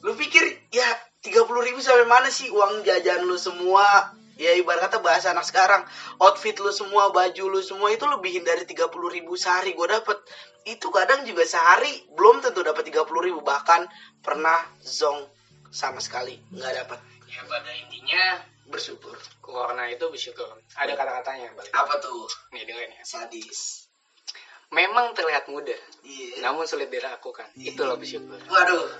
[0.04, 4.14] Lu pikir ya 30.000 ribu sampai mana sih uang jajan lu semua?
[4.38, 5.82] Ya ibarat kata bahasa anak sekarang
[6.22, 9.74] outfit lu semua baju lu semua itu lebihin dari 30.000 ribu sehari.
[9.74, 10.18] Gue dapet.
[10.68, 13.42] Itu kadang juga sehari belum tentu dapat 30.000 ribu.
[13.42, 13.90] Bahkan
[14.22, 15.26] pernah zong
[15.74, 18.24] sama sekali nggak dapat ya pada intinya
[18.68, 19.16] bersyukur.
[19.44, 20.48] corona itu bersyukur.
[20.76, 22.28] Ada kata-katanya balik apa tuh?
[22.52, 23.04] Nih dengerin ya.
[23.08, 23.88] Sadis.
[24.68, 26.44] Memang terlihat mudah iya.
[26.44, 28.36] namun sulit dilakukan itulah bersyukur.
[28.52, 29.00] Waduh,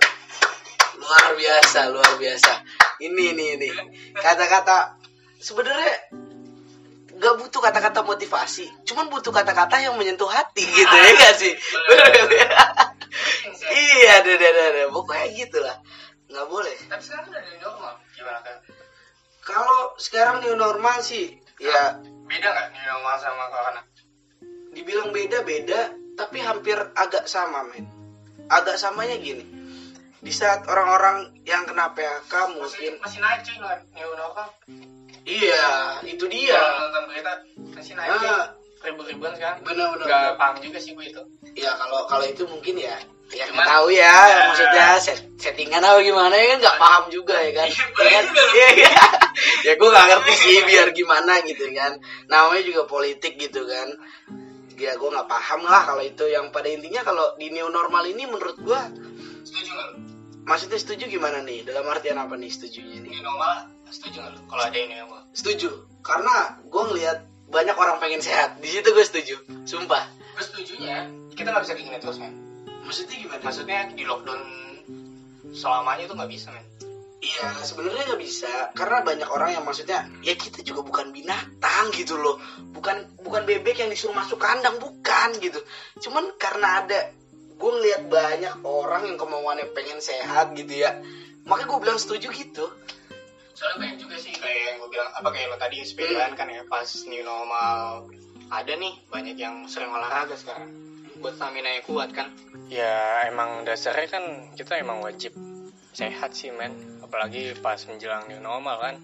[1.08, 2.52] luar biasa, luar biasa.
[3.00, 3.68] Ini, ini, ini.
[4.12, 5.00] Kata-kata
[5.40, 6.12] sebenarnya
[7.16, 11.50] nggak butuh kata-kata motivasi, cuman butuh kata-kata yang menyentuh hati gitu ya gak sih?
[13.74, 14.82] iya, ada, ada, ada.
[14.92, 15.76] Pokoknya gitulah.
[16.28, 16.76] Nggak boleh.
[16.86, 18.56] tapi sekarang udah dari normal gimana kan
[19.40, 23.80] Kalau sekarang new normal sih, ya beda nggak new normal sama corona
[24.78, 27.90] dibilang beda-beda, tapi hampir agak sama, men.
[28.46, 29.57] Agak samanya gini.
[30.18, 33.78] Di saat orang-orang yang kena PHK mungkin masih naik cuy nggak
[35.22, 35.68] Iya,
[36.02, 36.56] itu dia.
[36.56, 37.32] kalau nonton berita
[37.70, 38.44] masih naik cuy Ah,
[38.80, 40.06] ribu-ribuan sekarang benar-benar.
[40.06, 41.22] nggak paham juga sih gue itu
[41.54, 42.94] Ya kalau kalau itu mungkin ya,
[43.28, 44.38] ya Cuman- tahu ya, Ya.
[44.48, 47.68] maksudnya set- settingan apa gimana ya kan nggak paham juga ya kan.
[47.68, 48.24] Iya, Ya kan?
[48.24, 48.48] bener.
[48.54, 48.92] Iya, iya.
[49.66, 51.92] ya gue nggak ngerti sih biar gimana gitu kan.
[52.26, 53.88] Namanya juga politik gitu kan.
[54.74, 56.24] Ya gue nggak paham lah kalau itu.
[56.24, 58.80] Yang pada intinya kalau di new normal ini menurut gue,
[59.48, 59.90] setuju nggak
[60.48, 61.64] maksudnya setuju gimana nih?
[61.64, 63.10] Dalam artian apa nih setujunya nih?
[63.16, 65.68] new normal setuju nggak kalau ada ini normal Setuju,
[66.04, 67.18] karena gue ngelihat
[67.48, 68.60] banyak orang pengen sehat.
[68.60, 69.34] Di situ gue setuju,
[69.64, 70.04] sumpah.
[70.36, 72.34] gue setujunya kita nggak bisa kayak gini terus men
[72.88, 73.40] Maksudnya gimana?
[73.44, 74.42] maksudnya di lockdown
[75.52, 76.66] selamanya itu nggak bisa men
[77.18, 82.14] Iya, sebenarnya nggak bisa karena banyak orang yang maksudnya ya kita juga bukan binatang gitu
[82.14, 82.38] loh,
[82.70, 85.58] bukan bukan bebek yang disuruh masuk kandang bukan gitu.
[85.98, 87.10] Cuman karena ada
[87.58, 91.02] gue ngeliat banyak orang yang kemauannya pengen sehat gitu ya,
[91.42, 92.70] makanya gue bilang setuju gitu.
[93.58, 96.62] soalnya banyak juga sih kayak yang gue bilang apa kayak lo tadi sepedaan kan ya
[96.70, 98.06] pas new normal.
[98.48, 100.70] Ada nih banyak yang sering olahraga sekarang.
[101.18, 102.30] Buat stamina yang kuat kan.
[102.70, 105.34] Ya emang dasarnya kan kita emang wajib
[105.90, 107.02] sehat sih men.
[107.02, 108.94] Apalagi pas menjelang new normal kan.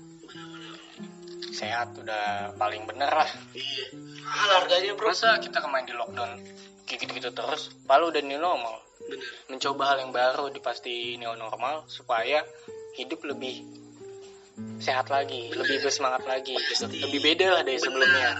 [1.50, 3.30] Sehat udah paling bener lah.
[3.59, 3.84] Iya.
[4.22, 5.11] Mahal harganya bro.
[5.11, 6.32] Masa kita kemarin di lockdown
[6.85, 11.32] kayak gitu-gitu terus palu udah new normal bener mencoba hal yang baru di pasti new
[11.37, 12.41] normal supaya
[12.95, 13.85] hidup lebih
[14.78, 16.87] sehat lagi, lebih bersemangat lagi, gitu.
[16.87, 17.03] Pasti.
[17.03, 17.87] lebih beda lah dari Bener.
[17.91, 18.30] sebelumnya.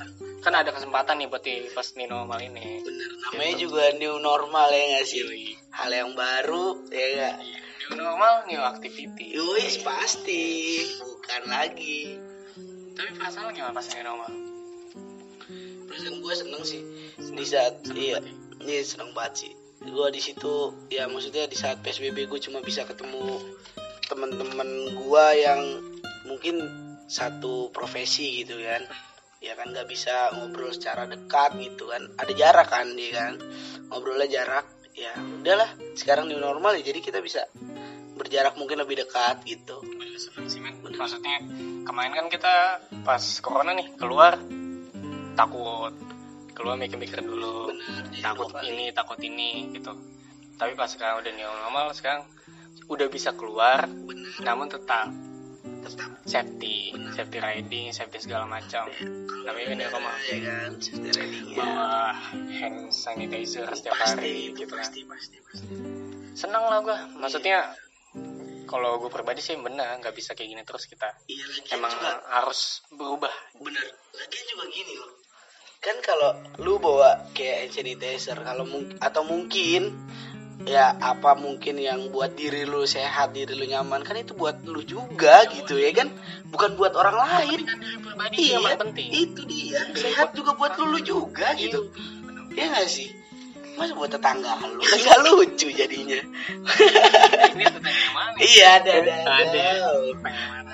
[0.47, 2.85] Kan ada kesempatan nih buat di pas new normal ini.
[2.87, 5.23] bener namanya juga new normal ya nggak sih
[5.75, 7.59] hal yang baru ya nggak Iya,
[7.91, 9.35] New normal, new activity.
[9.35, 10.45] Yowis pasti
[11.03, 12.17] bukan lagi
[12.95, 14.31] Tapi perasaan gimana pas new normal?
[15.91, 16.81] perasaan gue seneng sih
[17.19, 18.19] di saat iya
[18.63, 19.53] iya seneng banget sih.
[19.85, 23.41] Gue di situ ya maksudnya di saat psbb gue cuma bisa ketemu
[24.09, 25.61] teman-teman gue yang
[26.25, 26.61] mungkin
[27.07, 28.83] satu profesi gitu kan.
[29.45, 32.09] Ya kan nggak bisa ngobrol secara dekat gitu kan.
[32.17, 33.35] Ada jarak kan dia kan.
[33.93, 36.83] Ngobrolnya jarak ya udahlah sekarang new normal ya.
[36.89, 37.45] Jadi kita bisa
[38.17, 39.85] berjarak mungkin lebih dekat gitu.
[39.85, 40.15] Men.
[40.95, 41.43] Maksudnya
[41.85, 42.55] kemarin kan kita
[43.05, 44.39] pas corona nih keluar
[45.35, 46.14] takut
[46.55, 47.75] keluar mikir-mikir dulu.
[47.75, 49.93] Benar takut ini takut ini gitu.
[50.55, 52.23] Tapi pas sekarang udah new normal sekarang
[52.87, 54.41] udah bisa keluar benar.
[54.47, 55.11] namun tetap
[55.85, 56.11] tetap.
[56.25, 57.13] safety Benar.
[57.13, 58.89] safety riding safety segala macam.
[59.45, 60.15] Namanya kan new normal.
[60.31, 60.71] ya kan?
[60.79, 61.93] Safety riding ya bawa
[62.49, 64.87] hand sanitizer setiap pasti hari itu gitu kan.
[64.87, 65.75] pasti pasti pasti.
[66.39, 66.99] Seneng lah gua.
[67.19, 67.75] Maksudnya
[68.65, 71.13] kalau gue pribadi sih benar nggak bisa kayak gini terus kita.
[71.29, 73.31] Iya emang juga harus berubah.
[73.61, 73.85] Bener
[74.15, 75.24] lagian juga gini loh
[75.83, 76.31] kan kalau
[76.63, 79.93] lu bawa kayak hand sanitizer kalau mung- atau mungkin
[80.65, 84.81] ya apa mungkin yang buat diri lu sehat diri lu nyaman kan itu buat lu
[84.87, 86.09] juga gitu ya kan?
[86.49, 87.61] Bukan buat orang lain.
[88.39, 88.57] iya
[89.13, 89.81] itu dia.
[89.93, 91.91] Sehat juga buat lu, lu juga gitu.
[92.55, 93.11] Ya nggak sih?
[93.75, 94.81] Masa buat tetangga lu?
[94.81, 96.21] Kan nggak lucu jadinya.
[97.53, 98.37] Ini tetangga mana?
[98.39, 98.93] Iya ada
[99.27, 99.69] ada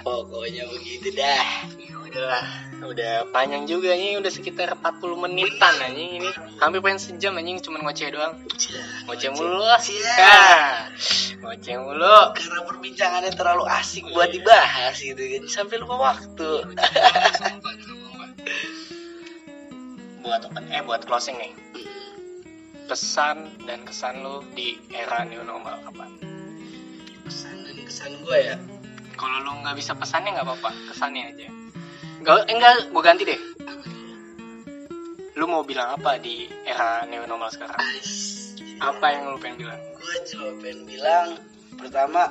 [0.05, 1.45] pokoknya begitu dah.
[1.81, 6.31] Ya udah udah panjang juga nih udah sekitar 40 menitan anjing ini.
[6.57, 8.35] Hampir pengen sejam anjing cuma ngoceh doang.
[9.05, 9.81] Ngoceh mulu lah.
[10.17, 10.89] Ah,
[11.45, 12.19] ngoceh mulu.
[12.33, 16.51] Karena perbincangannya terlalu asik buat dibahas gitu kan sampai lupa waktu.
[20.25, 21.53] Buat open eh buat closing nih.
[22.89, 26.11] Pesan dan kesan lu di era new normal apa
[27.23, 28.57] pesan dan kesan gue ya.
[29.15, 31.60] Kalau lu nggak bisa pesannya nggak apa-apa kesannya aja
[32.21, 33.41] Gak, eh, enggak gue ganti deh.
[35.41, 37.81] Lu mau bilang apa di era new normal sekarang
[38.81, 39.81] apa yang lu pengen bilang?
[39.97, 41.29] Gue cuma pengen bilang
[41.81, 42.29] pertama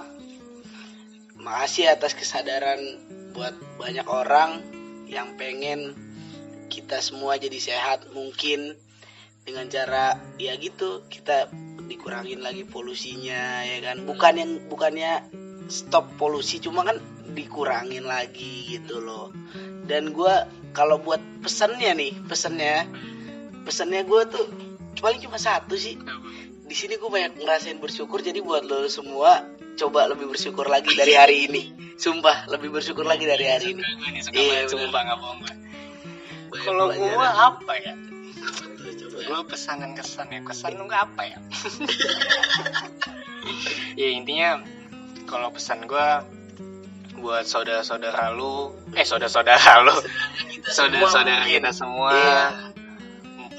[1.41, 2.77] makasih atas kesadaran
[3.33, 4.61] buat banyak orang
[5.09, 5.97] yang pengen
[6.69, 8.77] kita semua jadi sehat mungkin.
[9.41, 11.49] Dengan cara ya gitu kita
[11.89, 14.05] dikurangin lagi polusinya ya kan?
[14.05, 15.25] Bukan yang bukannya
[15.65, 17.01] stop polusi cuma kan
[17.33, 19.33] dikurangin lagi gitu loh
[19.89, 22.85] dan gua kalau buat pesannya nih pesannya
[23.65, 24.45] pesannya gue tuh
[25.01, 25.97] paling cuma satu sih
[26.69, 29.41] di sini gue banyak ngerasain bersyukur jadi buat lo semua
[29.79, 31.63] coba lebih bersyukur lagi dari hari ini
[31.97, 33.83] sumpah lebih bersyukur lagi dari hari ini
[34.29, 35.55] Iya, sumpah nggak bohong gue.
[36.65, 37.93] Kalau gua apa ya?
[39.29, 40.41] Gua pesan dan kesan ya.
[40.41, 41.37] Kesan lu nggak apa ya?
[44.01, 44.63] ya intinya
[45.29, 46.25] kalau pesan gua
[47.19, 49.95] buat saudara-saudara lu, eh saudara-saudara lu,
[50.75, 52.43] saudara-saudara kita semua, Iya.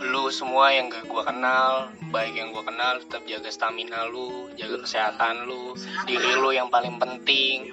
[0.09, 4.81] lu semua yang gak gua kenal, baik yang gua kenal tetap jaga stamina lu, jaga
[4.81, 7.71] kesehatan lu, diri lu yang paling penting.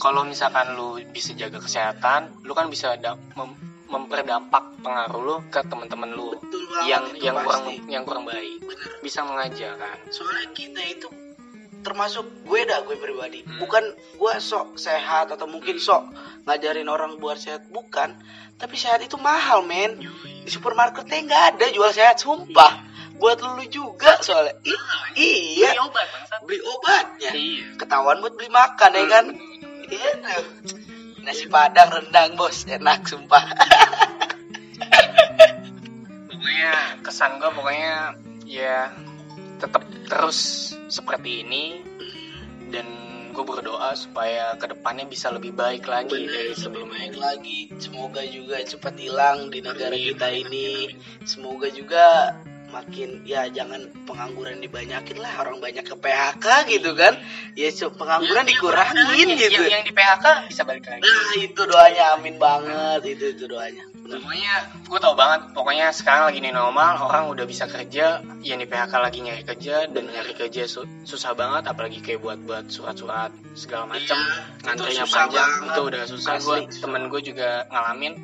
[0.00, 2.96] kalau misalkan lu bisa jaga kesehatan, lu kan bisa
[3.36, 8.64] mem- memperdampak pengaruh lu ke teman-teman lu Betul yang yang kurang yang kurang baik.
[8.64, 8.88] Bener.
[9.04, 9.98] Bisa mengajak kan.
[10.08, 11.04] soalnya kita itu
[11.80, 13.40] termasuk gue dah gue pribadi.
[13.40, 13.58] Hmm.
[13.62, 13.84] bukan
[14.16, 16.12] gue sok sehat atau mungkin sok
[16.44, 18.16] ngajarin orang buat sehat bukan.
[18.60, 19.96] Tapi sehat itu mahal men.
[20.44, 22.84] Di supermarketnya nggak ada jual sehat sumpah.
[23.20, 24.56] Buat lu juga soalnya.
[24.64, 25.72] I- iya.
[25.76, 26.40] Beli obat bangsat.
[26.48, 27.30] beli obatnya.
[27.36, 27.66] Iya.
[27.76, 29.24] ketahuan buat beli makan ya kan?
[29.90, 30.10] Iya
[31.24, 32.64] nasi padang rendang bos.
[32.64, 33.44] Enak sumpah.
[36.28, 36.72] Pokoknya
[37.04, 38.16] kesan gua pokoknya
[38.48, 38.88] ya
[39.60, 41.64] tetap terus seperti ini.
[42.70, 42.86] Dan
[43.30, 46.94] gue berdoa supaya ke depannya bisa lebih baik lagi dari Bener, lebih sebelumnya.
[46.98, 47.58] baik lagi.
[47.78, 50.70] Semoga juga cepat hilang di negara Amin, kita ini.
[51.22, 52.34] semoga juga
[52.70, 57.18] makin ya jangan pengangguran dibanyakin lah orang banyak ke PHK gitu kan.
[57.52, 59.60] Ya pengangguran Ya, dikurangin ya, gitu.
[59.60, 61.02] yang, yang di PHK bisa balik lagi.
[61.02, 63.84] Nah itu doanya amin banget itu itu doanya.
[64.00, 64.16] Bener.
[64.16, 64.54] pokoknya
[64.90, 68.90] gue tau banget pokoknya sekarang lagi nih normal orang udah bisa kerja yang di PHK
[68.96, 73.86] lagi nyari kerja dan nyari kerja su- susah banget apalagi kayak buat buat surat-surat segala
[73.86, 75.68] macam Iya, ngantrinya panjang banget.
[75.68, 78.14] itu udah susah gue temen gue juga ngalamin.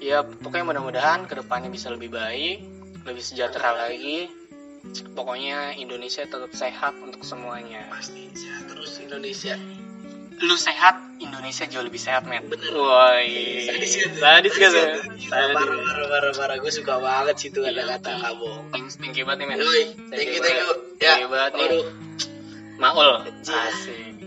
[0.00, 2.62] Ya pokoknya mudah-mudahan ke depannya bisa lebih baik
[3.06, 4.30] lebih sejahtera lagi.
[5.14, 7.86] Pokoknya Indonesia tetap sehat untuk semuanya.
[7.86, 9.54] Pasti sehat terus Indonesia.
[10.42, 12.50] Lu sehat Indonesia jauh lebih sehat men.
[12.50, 12.74] Bener.
[12.74, 13.70] woi.
[13.70, 14.10] Sadis tuh?
[14.18, 15.30] sadis Sadis.
[15.30, 16.56] parah parah parah parah.
[16.58, 19.58] Gue suka banget sih tuh ada kata nggak bohong Thanks, thank you banget nih men.
[20.10, 20.70] Thank you thank you.
[20.98, 21.70] Ya Thank you banget nih.
[22.82, 23.10] Maul.
[23.46, 24.18] Asik.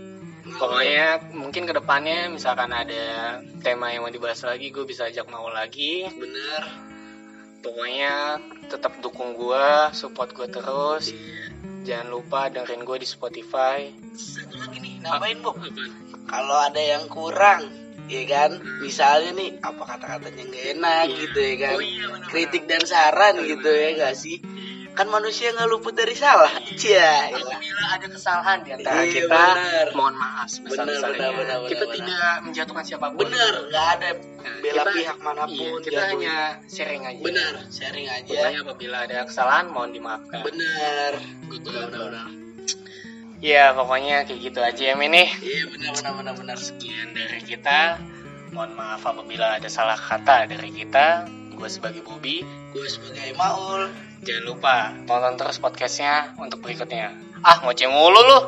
[0.56, 5.52] Pokoknya mungkin ke depannya misalkan ada tema yang mau dibahas lagi Gue bisa ajak Maul
[5.52, 6.08] lagi.
[6.16, 6.85] Bener
[7.66, 8.38] Pokoknya
[8.70, 11.10] tetap dukung gue, support gue terus.
[11.82, 13.90] Jangan lupa dengerin gue di Spotify.
[14.14, 15.50] Satu lagi nih nambahin bu.
[16.30, 17.66] Kalau ada yang kurang
[18.06, 18.62] ya kan?
[18.78, 21.74] Misalnya nih apa kata-katanya nggak enak gitu ya kan?
[21.74, 24.38] Oh iya, kritik dan saran gitu ya nggak sih
[24.96, 29.86] kan manusia nggak luput dari salah cia Apabila ada kesalahan di antara Iya, kita, bener.
[29.92, 30.48] mohon maaf.
[30.58, 31.94] Bener, bener, bener, Kita bener.
[31.94, 33.18] tidak menjatuhkan siapa pun.
[33.20, 36.16] bener nggak ada Nah, bela kita- pihak Iya, mana pun kita jatuhin.
[36.16, 36.36] hanya
[36.66, 37.20] sharing aja.
[37.20, 40.40] bener sharing aja Pokoknya apabila ada kesalahan mohon dimaafkan.
[40.42, 41.10] bener
[41.46, 41.68] Gitu.
[41.68, 42.26] bener bener bener
[43.36, 45.28] Ya pokoknya kayak gitu aja ya Min nih.
[45.38, 48.00] iya bener bener bener bener Sekian dari kita.
[48.48, 51.28] Mohon maaf apabila ada salah kata dari kita.
[51.52, 52.40] Gue sebagai Bobby.
[52.66, 53.88] gue sebagai Maul
[54.24, 57.12] Jangan lupa tonton terus podcastnya untuk berikutnya.
[57.44, 58.38] Ah ngoceh mulu lu.